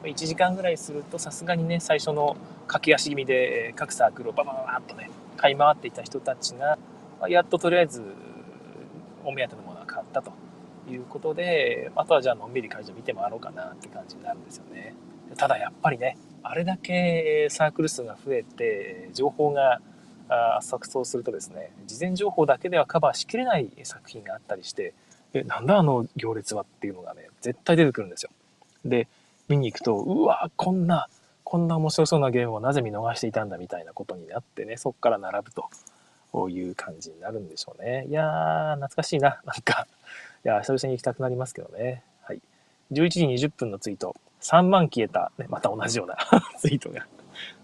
[0.02, 6.78] 1時間ぐらいするとさすがにね最初の駆け足気味で各サークルをババババッとね買い回っていた人たちが
[7.28, 8.02] やっととりあえず
[9.24, 10.32] お目当てのものは買ったと。
[10.90, 14.94] いうことであとはじゃあのんびり会場見て回ろうかなって感じになるんですよね。
[15.36, 19.80] ただやっぱりねあれだけサークル数が増えて情報が
[20.62, 24.94] 錯綜するとですね事前情報だけではカバーしきれない作品があったりして
[25.32, 28.30] えなんだあの行列はっていうのがね絶対出てくるんですよ。
[28.84, 29.08] で
[29.48, 31.08] 見に行くとうわこんな
[31.44, 38.06] こんな面白そうなゲームをなぜ見逃していたんだみたいなことになってねそっから並ぶという感じになるんでしょうね。
[38.08, 39.86] いやー懐かしいななんか
[40.44, 42.02] いや久々に行きたくなりますけどね。
[42.22, 42.40] はい、
[42.92, 46.16] 11時20分のツイート3万消えた、ね、また同じような
[46.58, 47.06] ツイートが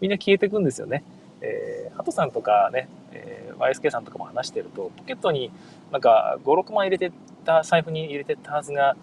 [0.01, 1.03] みんな消えていくんですよね。
[1.41, 5.51] えー、ハトさんとかね、えー、YSK さんとかも話してると、ポケットに
[5.93, 8.97] なんか5、6万入れてた、財布に入れてたはずが、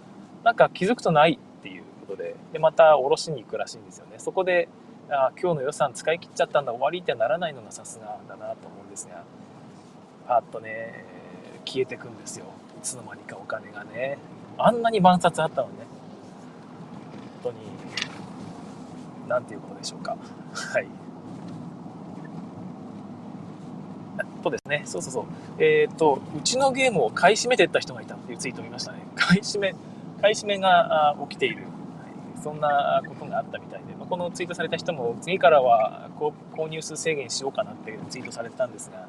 [0.44, 4.16] なんか気づくとないっていうことで、で、また下ろしに行くらしいんですよね。
[4.18, 4.68] そこで、
[5.10, 9.24] あ今日の予算使い切っちゃったんだ、終わりってならないのがさすがだなと思うんですが、
[10.28, 11.06] パッとね、
[11.66, 12.46] 消えてくんですよ。
[12.80, 14.18] いつの間にかお金がね。
[14.58, 15.74] あんなに万札あったのね。
[17.44, 20.18] 本当に、なんていうことでしょうか。
[20.54, 20.88] はい。
[24.42, 25.26] とですね、そうそうそう。
[25.64, 29.00] えっ、ー、と、うちのゲームを買い占めてった人がいたっていうツイートを見ましたね。
[29.16, 29.76] 買い占め、
[30.22, 31.58] 買い占めが起きている。
[31.58, 31.66] はい、
[32.44, 39.08] そんなことがあったみたいで、まあ、このツイートされた人も次からは購入数制限しようかなってツイートされてたんですが、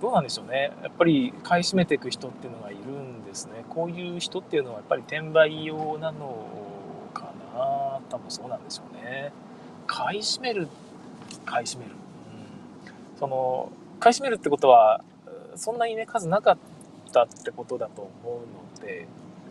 [0.00, 0.72] どうなんでしょうね。
[0.82, 3.64] やっぱり買い占めていく人っていうのがいるんですね。
[3.68, 6.61] こういう人っていうのはやっぱり転売用なのか
[8.12, 9.32] 多分そうなんでしょうね。
[9.86, 10.68] 買い占める、
[11.44, 11.90] 買い占める。
[11.90, 15.02] うん、その、買い占めるってことは
[15.54, 16.58] そんなにね数なかっ
[17.12, 19.06] たってことだと思うので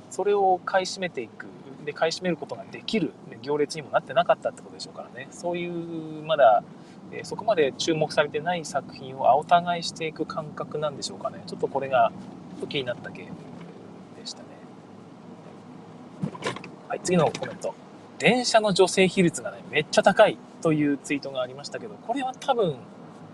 [0.10, 1.48] それを買い占めていく。
[1.86, 3.12] で買い占めることができる。
[3.42, 5.28] 行列にもなってなかったってことでしょうからね。
[5.32, 6.64] そういうまだ
[7.12, 11.42] えそこまで注目されてない作品を青互いしていく感覚なんでしょうかね。
[11.48, 12.12] ちょっとこれが
[12.70, 13.32] 気になったゲーム
[14.20, 14.46] でしたね。
[16.88, 17.74] はい次のコメント。
[18.22, 22.76] 電車の女性比率がねめっちゃ高いというツイートがありましたけどこれは多分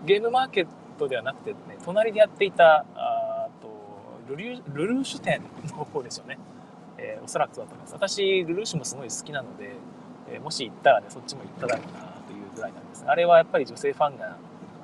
[0.06, 0.66] ゲームマーケッ
[0.98, 3.68] トではなくて、ね、隣でやっていたあと
[4.30, 5.42] ルリュルルーシュ店
[5.76, 6.38] の方ですよね、
[6.96, 7.92] えー、おそらくそうだと思います。
[7.92, 9.74] 私ルルーシュもすごい好きなので、
[10.30, 13.04] えー、もし行ったらねそっちも行っただろうなというぐらいなんです。
[13.06, 14.38] あれはやっぱり女性ファンが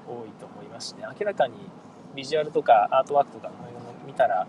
[0.07, 1.55] 多いと思いますしね明らかに
[2.15, 3.55] ビジュアルとかアートワークとかの
[4.07, 4.47] 見たら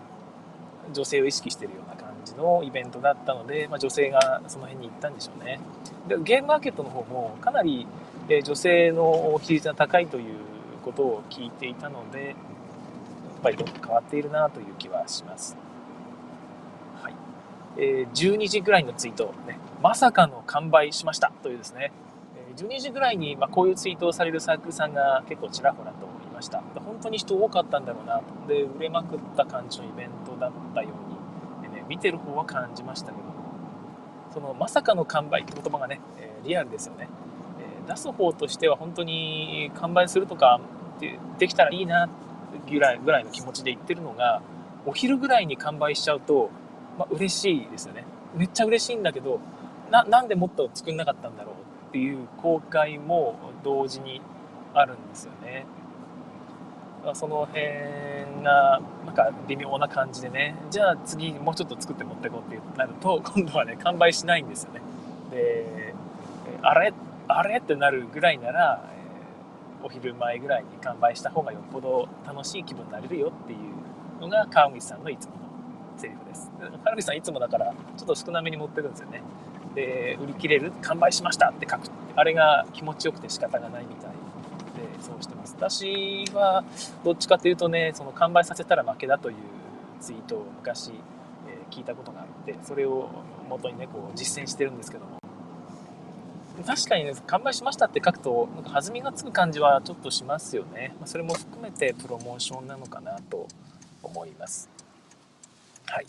[0.92, 5.60] 女性を意識してるような感じのイベントだったので、まあ、女性がその辺に行ったんでしょうね
[6.08, 7.88] でゲームマーケットの方もかなり
[8.28, 10.36] え女性の比率が高いという
[10.84, 12.36] ことを聞いていたのでやっ
[13.44, 15.56] ぱりどんどん変わっているなという気はします。
[17.02, 17.14] はい
[17.78, 21.92] えー、12時ぐらいのツイート、ね、まさかの完売しましたというですね、
[22.56, 26.64] 12時ぐらいに、まこういうツイートをされるサークルさんが結構ちらほらといました。
[26.86, 28.22] 本当に人多かったんだろうな。
[28.48, 31.15] で、売れまくった感じのイベントだったように、
[31.88, 33.24] 見てる方は感じましたけど
[34.34, 37.08] そのまさかの完売って言葉がね、えリアルですよね。
[37.58, 40.60] え出す方としては本当に完売するとか
[41.00, 42.10] でできたらいいな
[42.70, 44.42] ぐらいぐらいの気持ちで言ってるのが
[44.86, 46.50] お昼ぐらいに完売しちゃうと、
[46.98, 49.40] まあ、嬉しいですよねめっちゃ嬉しいんだけど
[49.92, 51.56] ななんでもっと作んなかったんだろう
[51.90, 54.22] っていう後悔も同時に
[54.74, 55.66] あるんですよね
[57.14, 60.56] その辺がなんか微妙な感じでね。
[60.72, 64.82] じゃあ次もうちょっと作って持っていこうってなると 今度はね完売しないんですよね。
[65.32, 65.94] で
[66.62, 66.94] あれ
[67.28, 68.82] あれってなるぐらいなら
[69.84, 75.40] お昼前ぐらいに完売した方がよっぽど楽しい気分になれるよっていうのが川口さんのいつもの
[75.98, 76.52] セリフです。
[76.84, 79.22] 川口さんいつもだからちょっと少なめに持ってるんですよね。
[79.76, 80.72] で売り切れる？
[80.82, 81.84] 完売しましたって書く。
[82.16, 84.12] あれが気持ちよくて仕方がないみたい。
[84.12, 84.16] で
[85.04, 86.64] そうしてます私は
[87.04, 89.36] どっちかっていうとねその完売させたら負けだという
[90.02, 90.92] ツイートを昔、
[91.48, 93.10] え聞いたことがあってそれを
[93.50, 95.16] 元にねこう実践してるんですけども
[96.64, 100.96] 確かにね、完売しましたって書くと、なんか弾みがつく感じはちょっとしますよね。
[101.02, 103.48] ま、それも含めてプロモーションなのかなと
[104.02, 104.70] 思います。
[105.86, 106.06] はい。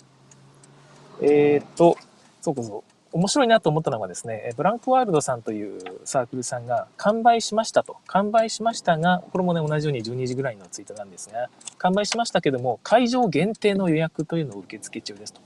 [1.20, 1.96] えー、っと、
[2.40, 7.96] そうこそ、面白いなと思ったのがですね、ブランクワールドさんというサークルさんが完売しましたと。
[8.06, 15.40] 完売しましたが、これもね、同じように12時ぐらいのツイートなんですが、完売しましたけども、会場限定の予約というのを受付中ですと。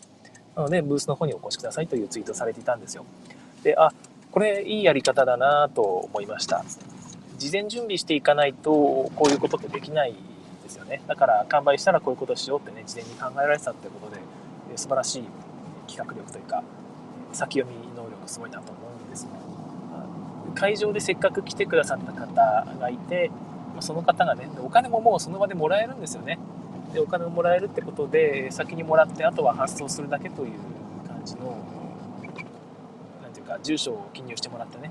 [0.57, 3.05] なので、ブースの方にお越しくださいというツイートされていたんですよ。
[3.63, 3.93] で、あ、
[4.31, 6.65] これいいやり方だなと思いました
[7.37, 8.71] 事前準備していかないと
[9.17, 10.15] こういうことってできない
[10.63, 14.21] ですよねだから完売したらこういうことしようってね事前に考えられてたってことで
[14.77, 15.25] 素晴らしい
[15.89, 16.63] 企画力というか
[17.33, 19.33] 先読み能力すごいなと思うんですが
[20.55, 23.31] 会場でせっかく来てくださった方がいて
[23.81, 26.39] その方がねお金ももうその場でもらえるんですよね。
[26.93, 30.51] でお金をもらえるってことで先にもらってあとは発送するだけという
[31.07, 31.57] 感じの
[33.23, 34.91] 何ていうか住所を記入してもらってね。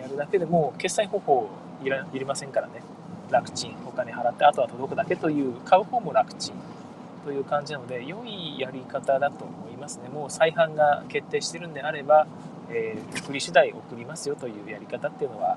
[0.00, 1.48] やるだけでも決済方法
[1.84, 2.82] いらいりませんからね。
[3.30, 6.54] 楽ちんお金払ってあとは届くだけという買う方も楽ちん。
[7.24, 10.08] という感じなので良いやり方だと思いますね。
[10.08, 12.26] もう再販が決定してるんであれば、
[12.70, 15.56] えー、送り次第送りますよというやり方っていうのは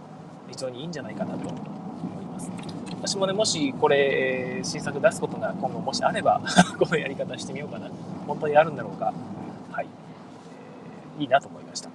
[0.49, 2.51] 非常にいいんじゃないかなと思います。
[2.89, 6.41] 私もねもしこれ、えー、新作出すことが今後もしあれば
[6.77, 7.89] このやり方してみようかな。
[8.27, 9.13] 本当にあるんだろうか。
[9.71, 9.87] はい、
[11.17, 11.89] えー、いいなと思いました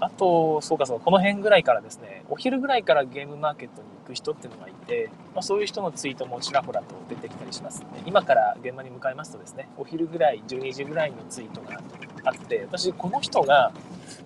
[0.00, 7.86] あと、そうかそう、この辺ぐらいからですね、お昼ぐらいからゲームマーケットに行く人っていうのがいて、まあ、そういう人のツイートもちらほらと出てきたりしますね。
[8.06, 11.80] 今から現場に向かいますとですね、お昼ぐらい、12時ぐらいのツイートが
[12.24, 13.72] あって、私、この人が、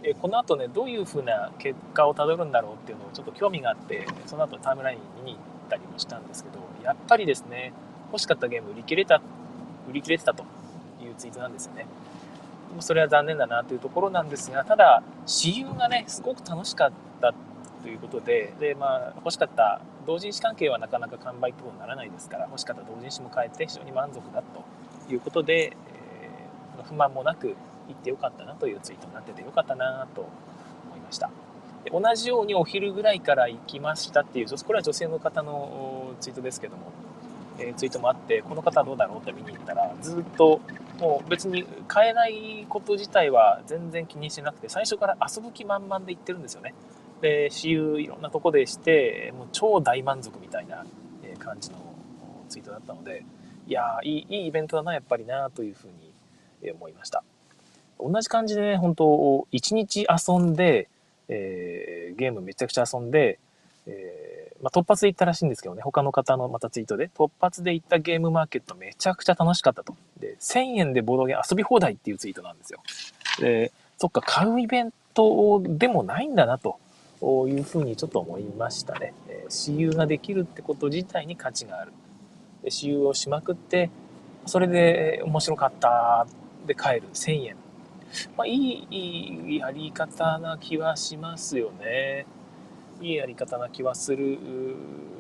[0.03, 7.73] えこの後ね、どういう風な結果をたどるんだろうっていうのをちょっと興味があって、その後タイムライン見に行ったりもしたんですけど、やっぱりですね、
[8.13, 9.21] 欲しかったゲーム売り切れた、
[9.89, 10.45] 売り切れてたと
[11.03, 11.87] いうツイートなんですよね。
[12.83, 17.33] それは残念だなというところなんですが、ただ、私有がね、すごく楽しかった
[17.83, 25.77] ということで、で、まあ、欲しかった同人誌関係はなかなか完売とならないですから、欲しかった同人誌も変えて非常に満足だということで、
[26.77, 27.57] えー、不満もなく
[27.89, 31.31] 行ってよかったなというツイートになっててよかったなと思いました。
[31.85, 36.93] で同じようにお昼ぐらいから行きましたっていう、これは女性の方のツイートですけども、
[37.59, 40.61] えー、ツイートもあって、この方はどうだろうって見に行ったら、ずっと
[40.99, 46.75] もう別に買えないこと自体は全然気にしてなくて、最初から遊ぶ気満々で行ってるんですよね。
[47.21, 50.85] で、私有いろんなとこでして、もう超大満足みたいな
[51.39, 51.77] 感じの
[52.49, 53.25] ツイートだったので、
[53.67, 55.89] いやいい、いイベントだな、やっぱりな、というふう
[56.63, 57.23] に思いました。
[58.01, 59.05] 同じ感じでね、本当
[59.53, 60.89] 1日遊んで、
[61.29, 63.39] えー、ゲームめちゃくちゃ遊んで、
[63.87, 64.28] えー、
[64.63, 69.95] まあ、突発で行ったらしいんですけどね、他の方のまたツイートで、突発で行ったゲームマーケットめちゃくちゃ楽しかったと。
[70.19, 72.81] で、1000円でボードゲーム遊び放題っていうツイートなんですよ。
[73.39, 76.79] で、そっか、買うイベントでもないんだなと
[77.21, 79.15] いうふうにちょっと思いましたね。
[79.29, 81.93] え、私有ができるってこと自体に価値がある。
[82.63, 83.91] で私有をしまくって、
[84.47, 86.27] それで面白かった
[86.67, 87.57] で買える1000円。
[88.37, 92.27] まあ、いい、いいやり方な気はしますよね。
[93.01, 94.39] いいやり方な気はする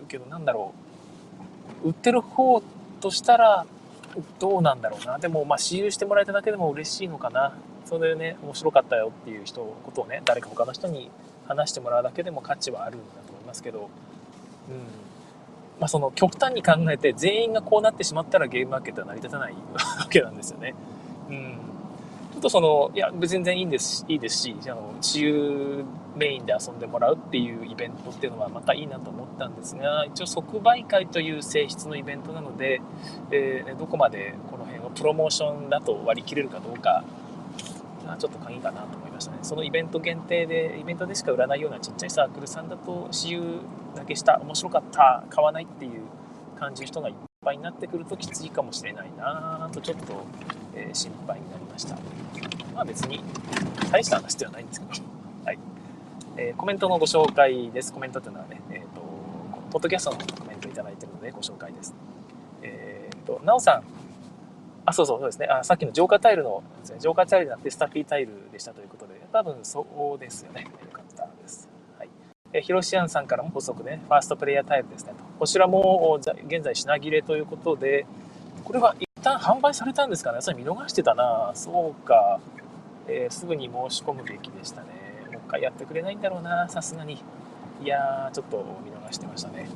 [0.08, 0.74] けど、なんだろ
[1.84, 1.88] う。
[1.88, 2.62] 売ってる方
[3.00, 3.66] としたら、
[4.38, 5.18] どうなんだろうな。
[5.18, 7.54] でも、まあ、私有してもらえただけでも嬉しいのかな。
[7.84, 11.10] それでね、面白かったよっていう人、ことをね、誰か他の人に
[11.46, 13.88] 話してもらうだけでも価値はあるんだと思いますけど、うん。
[15.80, 20.74] まあ、その極端に考えて全員がこうなってしまったらゲームマーケットは成り立たないわけなんですよね。
[21.28, 21.58] うん。
[22.38, 25.84] っとその、いや、全然いいんです、いいですし、あの、自由
[26.16, 32.80] メインで遊んでもらうっていうイベントっていうのはまたいいなと思ったんですが、一応即売会という性質のイベントなので、
[33.30, 37.04] えー、どこまでこの辺をプロモーションだと割り切れるかどうか、
[38.18, 39.38] ちょっと鍵かなと思いましたね。
[39.42, 43.42] そのイベント限定で、イベントでしか売らないようなちっちゃいサークルさんだと、私有
[43.94, 46.02] だけした、面白かった、買わないっていう
[46.58, 47.14] 感じの人がいっ
[47.48, 50.24] ぱいになってくるときついかもしれないなとちょっと、
[50.74, 51.96] えー、心配になりました。
[52.74, 53.22] まあ別に
[53.90, 54.92] 大した話ではないんですけど、
[55.44, 55.58] はい。
[56.36, 57.92] えー、コメントのご紹介です。
[57.92, 59.00] コメントっていうのはね、えっ、ー、と、
[59.70, 61.94] ポッドキャストのコメントいただいてるのでご紹介です。
[62.62, 63.82] えっ、ー、と、なおさん、
[64.84, 65.46] あ、そうそう、そうですね。
[65.46, 70.62] あ、さっきの浄化タイルのですね、浄化タイルになってスタッフィータイルでしたということで、多分そうですよね。
[70.62, 71.68] よかったです。
[71.98, 72.08] はい。
[72.52, 75.27] えヒロシアンさんからも補足ね、ファーストプレイヤータイルですねと。
[75.38, 78.06] こちらも現在品切れということで、
[78.64, 82.40] これは一旦販売されたんですかねそれ見逃してたなそうか。
[83.10, 84.88] えー、すぐに申し込むべきでしたね。
[85.32, 87.22] もう一回やってくれないんだろうな、さすがに。
[87.82, 89.68] いやー、ちょっと見逃してましたね。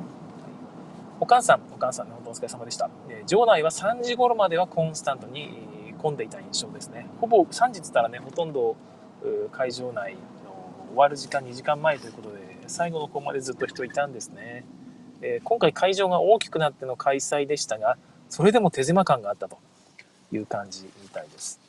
[1.18, 2.90] お母さん、お母さんね、本当お疲れ様でした。
[3.09, 7.07] えー、場内は3時頃まではコンスタントに混んでいた印象ですね。
[7.20, 8.77] ほぼ3時って言ったらね、ほとんど
[9.53, 10.18] 会場内の
[10.88, 14.64] 終わる時間2時間前ということで、最後の方までずっと人いたんですね。
[15.23, 17.97] えー、今回会場が大きくなっての開催でしたが、
[18.29, 19.59] それでも手狭感があったと
[20.33, 21.61] いう感じみたいです。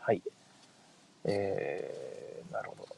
[0.00, 0.22] はい。
[1.24, 2.90] えー、なるほど。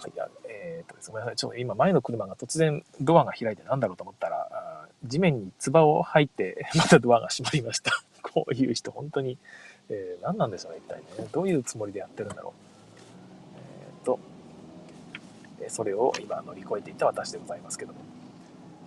[0.00, 0.12] はい、
[0.48, 1.36] えー、とすみません。
[1.36, 7.92] ちょっと今前の車が突然ドアが開いてなんだろうと思ったら、地面に唾を吐いて、 またドアが閉まりました。
[8.22, 9.38] こういう人、本当に、
[9.88, 11.28] えー、何なんでしょうね、一体ね。
[11.32, 12.52] どういうつもりでやってるんだろう。
[13.56, 14.18] えっ、ー、と、
[15.70, 17.98] それを今乗り越えていた私でございますけども。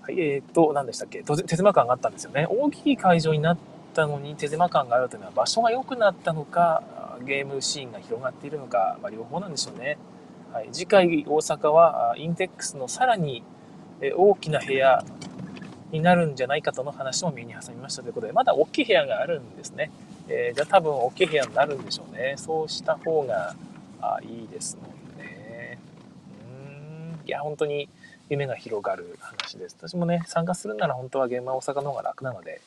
[0.02, 1.24] はい、えっ、と、何でしたっけ？
[1.24, 2.46] 手狭感があったんですよね。
[2.50, 3.58] 大きい会場になっ
[3.94, 6.84] たのに手狭感があるというのは場所が良くなったのか、
[7.26, 9.98] ゲームシーンが広がっているのか、まあ、両方なんでしょうね。
[10.52, 13.44] はい、次回大阪はインテックスのさらに
[14.16, 15.04] 大きな部屋
[15.92, 19.90] になるんじゃないかとの話も耳に挟みましたということで、まだ大きい部屋があるんですね。
[20.28, 22.34] えー、じゃあ多分大きい部屋になるんでしょうね。
[22.38, 23.56] そうした方が
[24.22, 25.03] いいですもんね。
[27.26, 27.90] いや、本当に
[28.30, 29.78] 夢が広がる話です。
[29.80, 32.62] 私もね、参加するなら本当は現場大阪の方が楽なので、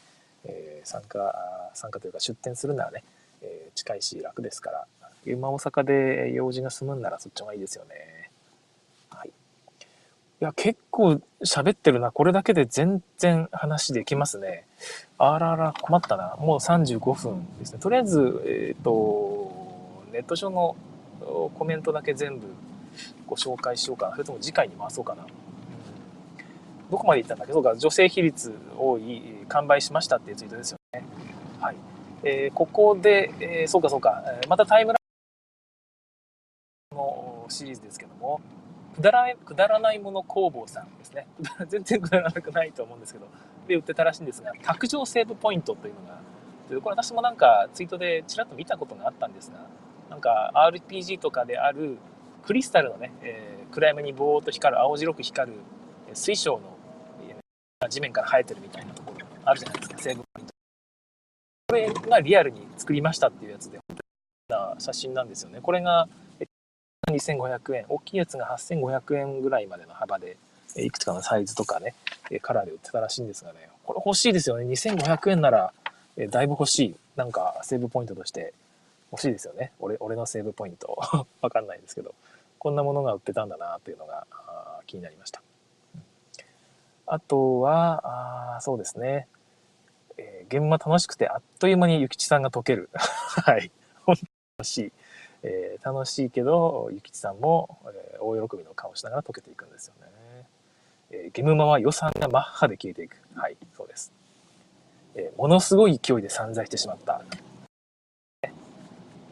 [0.44, 1.34] えー、参加、
[1.74, 3.04] 参加というか出店するならね、
[3.42, 4.86] えー、近いし楽ですから、
[5.26, 8.30] 現場大阪で用事が済むんならそっちのがいいですよね。
[9.11, 9.28] はい。
[9.28, 9.32] い
[10.40, 12.12] や、結構喋ってるな。
[12.12, 14.64] これだけで全然話できますね。
[15.18, 16.36] あらら、困ったな。
[16.38, 17.78] もう35分ですね。
[17.80, 20.76] とりあえず、えっ、ー、と、ネット上の
[21.54, 22.46] コメントだけ全部
[23.26, 24.12] ご紹介しようかな。
[24.12, 25.26] それとも次回に回そうかな。
[26.90, 27.53] どこまで行ったんだっけ？
[27.53, 31.05] そうか、女性比率多い、完売しましたっていうツイートですよね。
[31.61, 31.76] はい。
[32.22, 34.99] えー、ここで、えー、そうかそうか、またタイムラ
[36.92, 38.40] インのシリーズですけども、
[38.94, 41.26] くだらくだらないもの工房さんですね。
[41.68, 43.26] 全然くだらなくないと思うんですけど、
[43.66, 46.20] で売ってたらしいんですが、卓上セーブポイントというのが、
[46.80, 49.59] これ私もなんかツイートでちらっと見たことがあったんですが、
[50.09, 51.99] なんか RPG とかである
[52.47, 55.59] クリスタルのね、えー、暗闇にぼーっと光る青白く光る
[56.14, 56.78] 水晶の、
[57.28, 60.53] えー、地面から生えてるみたいなところあるじゃないですか、セーブポイント。
[61.68, 63.99] これがリアルに作りましたっていうやつで、本
[64.49, 65.59] 当にな写真なんですよね。
[65.61, 66.09] これが
[67.11, 70.36] 2500円、大きいやつが8500円ぐらいまでの幅で、
[70.76, 71.94] いくつかのサイズとかね、
[72.42, 74.64] カラーで売ってたらしいんですがね、これ欲しいですよね。
[74.66, 75.72] 2500円なら、
[76.30, 76.97] だいぶ欲しい。
[77.16, 78.55] なんか、セーブポイントとして
[79.11, 79.72] 欲しいですよね。
[79.80, 80.99] 俺、俺のセーブポイント。
[81.40, 82.14] わかんないんですけど、
[82.67, 84.27] こんなものが売ってたんだなというのが
[84.89, 85.41] 気になりました。
[87.07, 89.29] あとは、あそうですね。
[90.19, 92.91] えー、現場楽しくてあっという間に諭吉さんが解ける。
[93.47, 93.71] はい。
[94.05, 94.93] 本当に楽しい。
[95.45, 100.49] えー、楽しいけど、諭吉さんも、えー、大喜びの顔しながら解けていくんですよね。
[101.12, 103.17] えー、ゲムマは予算がマッハで消えていく。
[103.37, 104.12] はい、そうです。
[105.14, 107.23] えー、ものすごい勢いで散財してしまった。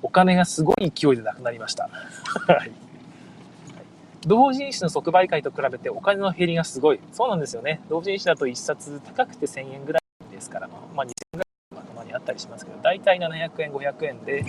[0.04, 1.88] お金がすごい勢いでなくなりました。
[2.46, 2.83] はい。
[4.26, 7.00] 同人誌の即売会と比べてお金の減りがすごい。
[7.12, 7.80] そうなんですよね。
[7.88, 14.44] 同人誌だと1冊高くて1000円ぐらいですから、まあ、2000円ぐらいたまにあったりしますけど、大体700円、500円で、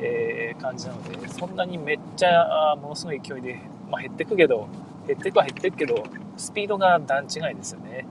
[0.00, 3.60] えー、感じなので、そんなにめっちゃものすごい勢いで、
[3.90, 4.68] まあ、減ってくけど、
[5.06, 6.04] 減ってくは減ってくけど、
[6.36, 8.06] スピードが段違いですよね。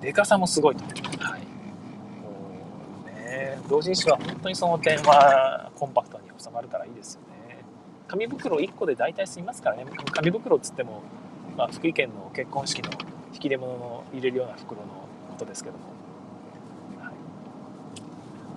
[0.00, 0.84] でかさもすごいと。
[1.20, 1.40] はい。
[3.16, 7.27] ね、同人誌は本当にその点はコンパクトに収まるからいいですよね。
[8.08, 9.86] 紙袋1個で大体済みますからね。
[10.12, 11.02] 紙袋っつっても、
[11.56, 12.90] まあ、福井県の結婚式の
[13.34, 14.86] 引き出物の入れるような袋の
[15.30, 15.98] ことですけども。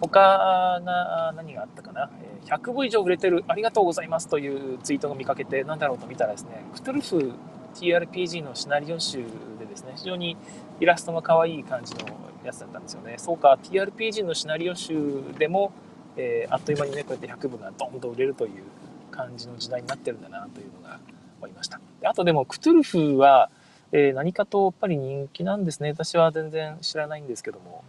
[0.01, 2.09] 他が何があったかな、
[2.45, 7.33] 100部以上売れてる、ありがとうございますというツイートを見かけて、なんだろうと見たらですね、クトゥルフ
[7.75, 9.19] TRPG のシナリオ集
[9.59, 10.37] でですね、非常に
[10.79, 11.99] イラストが可愛い感じの
[12.43, 13.15] やつだったんですよね。
[13.17, 15.71] そうか、TRPG のシナリオ集でも、
[16.17, 18.63] えー、あっという間にね、こうやって100部がドンと売れるという
[19.11, 20.99] 感じの時代になってるんだなというのが
[21.39, 21.79] 思いました。
[21.99, 23.49] であとでも、クトゥルフは、
[23.91, 25.89] えー、何かとやっぱり人気なんですね。
[25.89, 27.83] 私は全然知らないんですけども、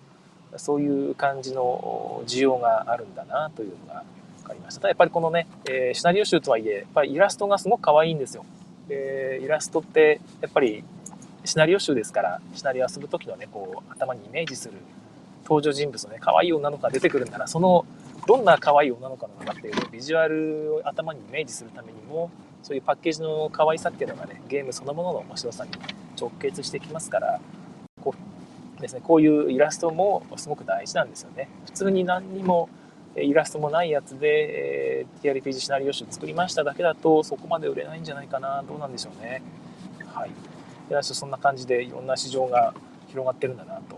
[0.56, 4.04] そういう感じの需要があるんだなというのが
[4.42, 4.80] 分かりました。
[4.80, 8.44] ただやっぱりこのね、えー、シナリオ集とはいえ、やっぱりイラストがすごく可愛いんですよ。
[8.88, 10.84] で、イラストってやっぱり
[11.44, 14.74] シナリオ集ですから、シナリオ遊ぶ時のね、こう頭にイメージする
[15.44, 17.84] 登場人物のね、可愛い女の子が出てくるんなら、その
[18.26, 22.30] どんな可愛い女の子なのかっていうのをビジュアルを頭にイメージするためにも、
[22.62, 25.70] そういうパッケージの可愛さっていうのがね、ゲームそのものの面白さに
[26.18, 27.40] 直結してきますから、
[28.00, 28.14] こ
[28.78, 31.48] うですね、こういうイラストもすごく大事なんですよね。
[31.66, 32.68] 普通に何にも
[33.16, 38.62] イラストもないやつで、えー、TRPG シナリオ集作りましただけだとそこまで売れないんじゃないかな。
[38.66, 39.42] どうなんでしょうね。
[40.06, 40.30] はい。
[41.02, 42.74] そんな感じでいろんな市場が
[43.08, 43.96] 広がってるんだなと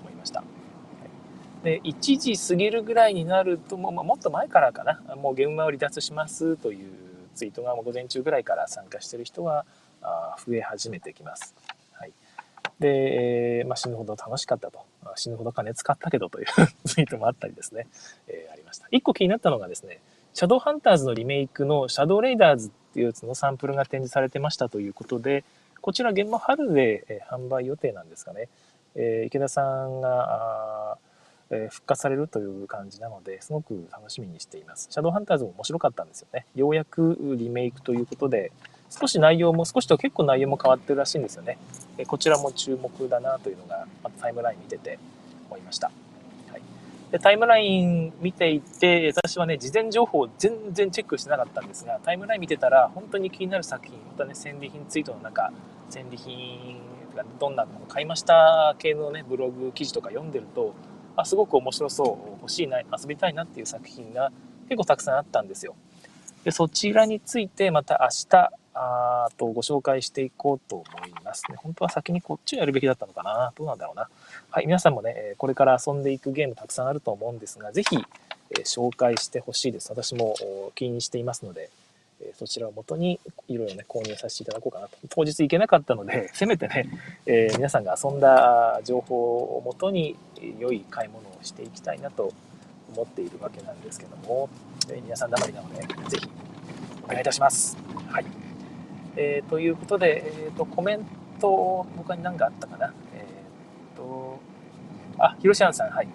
[0.00, 0.42] 思いました。
[1.62, 6.90] で1時過ぎるぐらいになるとも,、もっと前からかなもう現場を離脱しますという
[7.34, 9.64] ツイートが午前中ぐらいから参加してる人が
[10.46, 11.54] 増え始めてきます。
[12.80, 14.80] で、まあ、死ぬほど楽しかったと。
[15.16, 16.46] 死ぬほど金使ったけどという
[16.86, 17.86] ツイートもあったりですね、
[18.26, 18.88] えー、ありました。
[18.90, 20.00] 一個気になったのがですね、
[20.32, 25.44] シャドウハンターズのリメイクのシャドウレイダーズっていうやつのサンプルが展示されてましたということで、
[25.80, 28.48] こちら現場春で、販売予定なんですかね。
[28.94, 30.98] えー、池田さんが、
[31.50, 34.88] え、復活されるという感じなので、すごく楽しみにしています。
[34.90, 36.46] シャドウハンターズも面白かったんですよね。
[36.54, 38.52] ようやくリメイクということで、
[38.90, 41.58] 少し内容も、少しと結構内容も変わってるらしいんですよね。
[41.98, 44.98] えこちらも注目だなというのが、まタイムライン見てて
[45.48, 45.90] 思いました。
[46.50, 46.62] はい、
[47.10, 55.52] でタイムライン見ていて、私はね、事前情報を全然チェックしてなかったんですが、タイムライン見てたら、本当に気になる作品、本当はね、戦利品ツイートの中、
[55.88, 56.78] 戦利品
[57.16, 60.74] がどんなのを買いました系のね、ブログ記事とか読んでると、
[61.16, 64.32] あ、すごく面白そう、欲しいな、遊びたいなっていう作品が
[64.68, 65.74] 結構たくさんあったんですよ。
[66.44, 71.56] でそちらについてまた明日あとご紹介していこうと思いますね。
[71.56, 74.08] 本当は先にこっちをやるべきだったのかなどうなんだろうな。
[74.50, 77.96] はい、皆さんもね、これから遊んでいくゲームたくさんあると思うんですが、ぜひ、
[78.52, 79.90] え紹介してほしいです。
[79.90, 80.34] 私も
[80.74, 81.70] 気にしていますので、
[82.22, 83.18] えそちらをもとに
[83.48, 84.96] いろいろね、購入させていただこうかなと。
[85.08, 86.88] 当日行けなかったので、 せめてね、
[87.26, 90.16] えー、皆さんが遊んだ情報をもとに
[90.58, 92.32] 良い買い物をしていきたいなと
[92.94, 94.48] 思っているわけなんですけども、
[94.90, 96.28] え、皆さんだまりなので、ぜひ
[97.04, 97.76] お願いいたします。
[98.08, 98.24] はい。
[99.16, 101.06] えー、ということで、えーと、コメン
[101.40, 102.92] ト、他に何かあったかな？
[103.14, 103.24] え
[103.94, 104.38] っ、と、
[105.18, 106.08] あ、ひろしあんさん、はい。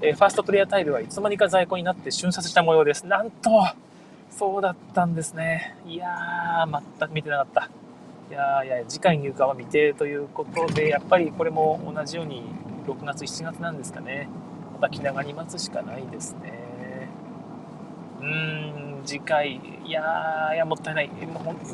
[0.00, 3.06] え、ファーストプレイヤータイルはいつの間にか在庫になって瞬殺した模様です。
[3.06, 3.50] なんと、
[4.38, 5.76] そうだったんですね。
[5.86, 7.70] いやー、全く見てなかった。
[8.30, 12.42] いやいや、次回入荷は未定ということで、やっぱりこれも同じように
[12.86, 14.28] 6月、7月なんですかね。
[14.72, 17.08] また気長に待つしかないですね。
[18.20, 21.10] うーん、次回、いやー、いや、もったいない。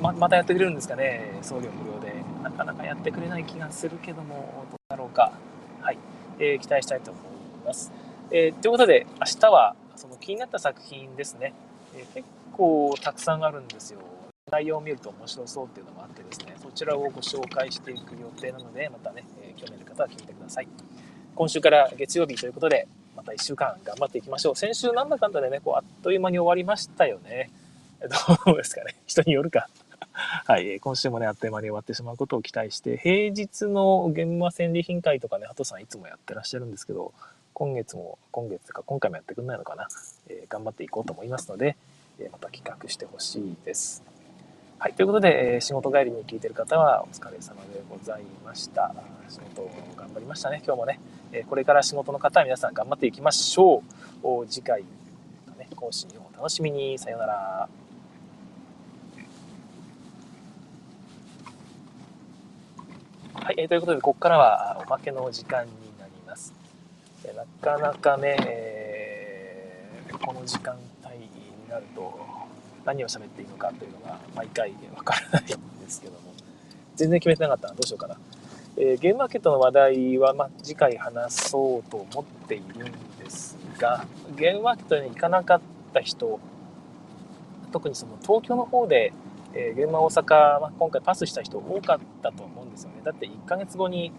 [0.03, 1.39] ままたやってくれるんですかね。
[1.43, 2.13] 送料無料で。
[2.43, 5.33] なかなかやってくれない気がするけども、どうだろうか。
[5.81, 5.99] はい。
[6.39, 7.93] えー、期待したいと思います。
[8.31, 11.53] えー、ということで、明日はその気になった作品ですね。
[11.95, 12.29] えー、結
[12.59, 14.01] 構たくさんあるんですよ。
[14.51, 20.69] 内容を見ると面白そうっていうのもあってですね、そちらをご紹介していく予定なので、またね、えー、興味ある方は聞いてください。
[21.35, 24.57] 今週から月曜日ということで、また1週間頑張っていきましょう。
[24.57, 27.51] 先週なんだかんだでね、こうあっという間に終わりましたよね。
[28.47, 28.97] どうですかね？
[29.07, 29.69] 人によるか。
[30.13, 30.81] はい。
[30.81, 37.13] 今週もね、あっという間に終わってしまうことを期待して、平日の現場戦利品会とかね、ハトさんいつもやってらっしゃるんですけど、
[37.53, 39.89] 今月も、今月か今回もやってくんないのかな？
[40.29, 41.77] えー、頑張っていこうと思いますので、
[42.33, 44.03] また企画してほしいです。
[44.81, 44.95] はい。
[44.95, 48.95] ということで、えー、仕事帰りに聞いてる方はお疲れ様でございました。
[49.29, 51.01] 仕事頑張りましたね、今日もね。
[51.33, 53.83] えこれから仕事の方は皆さん頑張っていきましょ
[54.23, 54.47] う。
[54.47, 54.85] 次回
[55.47, 56.99] のね、更新をお楽しみに。
[56.99, 57.69] さようなら。
[63.35, 66.55] はい、えー、ということで、ここからはおまけの時間になります。
[67.25, 70.77] えなかなかね、えー、この時間
[71.69, 72.19] になると、
[72.85, 75.53] 何を喋っていいのかというのが毎回わからないんで
[75.89, 76.21] すけども、
[76.97, 78.17] 全然決めてなかったらどうしようかな。
[78.79, 84.07] えー、ゲームマーケットの話題は、まあ、次回話そうと思っているんですが、
[84.37, 85.61] ゲームマーケットに行かなかっ
[85.93, 86.41] た人、
[87.73, 89.13] 特にその東京の方で、
[89.53, 93.01] えー、ゲームマ大阪、まあ、今回パスした人多かったと思うんですよね。
[93.05, 94.13] だって1ヶ月後に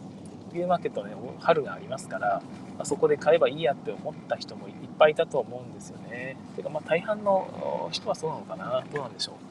[0.53, 2.41] ゲームマーケットね、春がありますから、
[2.77, 6.35] まあ、そこで買えばいいやって思った人もいぱいいたと思うんですよね。
[6.55, 9.49] てかまあ大半の人はそうなのかなどうなんでしょう。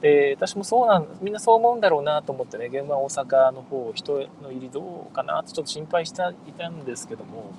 [0.00, 7.52] で私もそうなんみんなそう思うんだろうなと思ってね現場大阪の方人の入りどうかなってちょっと心配していたんですけども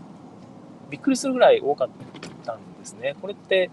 [0.90, 1.90] びっくりするぐらい多かっ
[2.46, 3.70] たんですねこれって、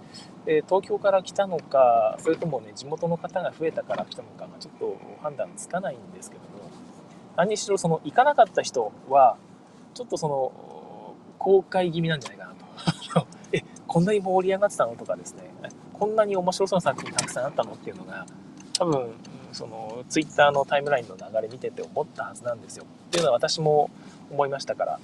[0.46, 6.70] え、東京から来たのかそれともね地元の方が増えたから来たのかがちょっと判断つかないんですけども
[7.36, 9.36] 何にしろその行かなかった人は
[9.92, 12.63] ちょっとその公開気味なんじゃないかなと
[13.94, 15.44] こんなに盛り上がってたのとかですね
[15.92, 18.26] こんなに面白そうな作品たくさんあったのっていうのが
[18.76, 19.12] 多分
[19.52, 22.84] そのツイッターのタイムラインの流れ見てて思ったはずなんですよ。
[22.84, 23.88] っていうのは私も
[24.32, 25.00] 思いましたから。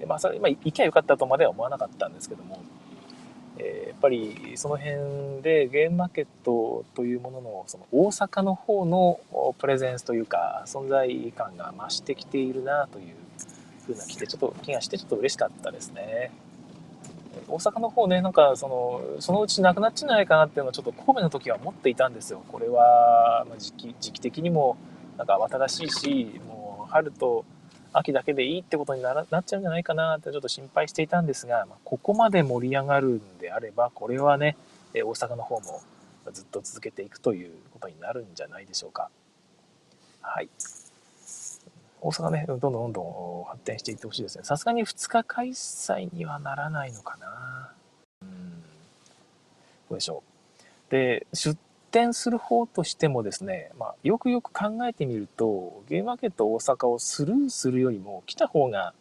[0.00, 2.60] でまあそれ、まあ、行きゃよかったとまでは思わなかったんですけども、
[3.58, 9.20] えー、やっぱりその辺でゲームマーケットというもののその大阪の方の
[9.58, 13.14] プレゼンスというか存在感が増してきているなという
[13.86, 16.32] ふうな気でちょっと気がしてちょっと嬉しかったですね。
[17.48, 22.42] 大阪の方ね、なんかその、そのうちなくなっちゃうんじゃないかなっていうのはちょっと神戸の時は思っていたんですよ。
[22.48, 24.76] これは、ま時期、時期的にも
[25.16, 27.44] なんか慌ただしいし、もう春と
[27.92, 34.56] 秋だけでいいってことにならなっちゃうんじゃないかなってちょっと心配していたんですが、まここまで盛り上がるんであれば、これはね、
[34.94, 35.80] 大阪の方も
[36.32, 39.10] ずっと続けていくということになるんじゃないでしょうか。
[40.20, 40.48] はい。
[42.06, 44.44] 大阪ね、どんどんどんどん発展していってほしいですね。
[44.44, 47.72] さすがに2日開催にはならないのかな。
[48.22, 48.50] うん。
[48.60, 48.66] ど
[49.90, 50.22] うでしょ
[50.88, 50.92] う。
[50.92, 51.58] で、出
[51.90, 58.94] 店する方としてもですね、まあ、よくよく考えてみると、ゲームマーケット大阪をスルーするよりも来た方が、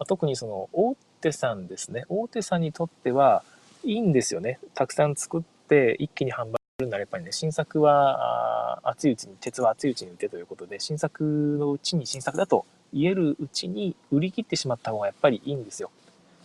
[0.00, 3.44] まあ、特にその大手さんですね、大手さんにとっては
[3.84, 4.58] いいんですよね。
[4.74, 11.24] たくさん作って一気に販売するならやっぱりね、新作は熱いうちに、鉄は熱いうちに打てということで、新作
[11.58, 15.90] のうちに新作だと言えるうちに売り切ってしまった方がやっぱりいいんですよ。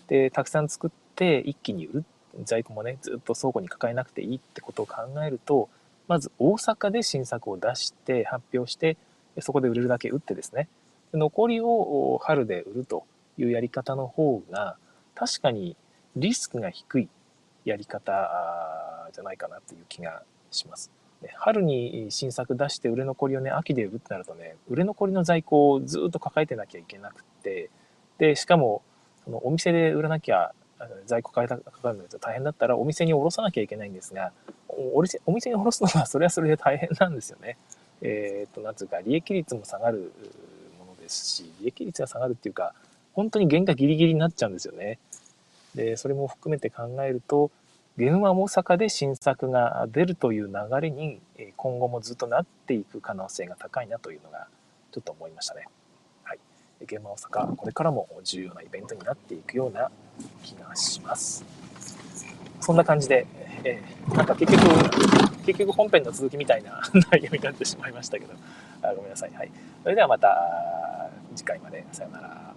[0.08, 2.06] で、たくさん作って一気に売る。
[2.46, 5.70] 在庫もね、ずっと倉庫に抱えなくていいってことを考えると、
[6.08, 8.98] まず大阪で新作を出して発表して、
[9.40, 10.68] そこで売れるだけ売ってですね、
[11.14, 13.06] 残りを春で売ると
[13.38, 14.78] いうやり方の方が、
[15.16, 15.76] 確かに
[16.16, 17.10] リスクが低い
[17.66, 20.92] やり方じゃないかなという気がします。
[21.36, 27.70] 春に新作出して売れ残りをね、秋で売るってなるとね、売れ残りの在庫をずっと抱えてなきゃいけなくて、
[28.18, 28.82] で、しかも、
[29.26, 30.54] そのお店で売らなきゃ、
[31.06, 34.32] 在庫抱えたかかるのと大変だったらお店に卸さなきゃいけないんですが、
[34.68, 37.58] お店に卸すのはそれはそれで大変なんですよね。
[38.02, 40.12] えっ、と、なんつうか、利益率も下がる
[40.80, 42.74] ものですし、利益率が下がるっていうか、
[43.14, 45.00] 本当に原価ギリギリになっちゃうんですよね。
[45.76, 47.50] で、それも含めて考えると、
[47.96, 51.22] 現場大阪で新作が出るという流れに
[51.58, 54.48] 今後もずっとなっていく可能性が高いなというのが
[54.92, 55.68] ちょっと思いましたね。
[56.24, 56.40] はい。
[56.82, 59.92] 現場大阪、これからも重要なイベントになっていくような
[60.44, 61.46] 気がします。
[62.60, 63.28] そんな感じで、
[63.64, 66.82] えー、なんか結局、結局本編の続きみたいな
[67.12, 68.34] 内容になってしまいましたけど、
[68.82, 69.34] あごめんなさい。
[69.34, 69.52] はい。
[69.84, 71.86] それではまた次回まで。
[71.92, 72.54] さようなら。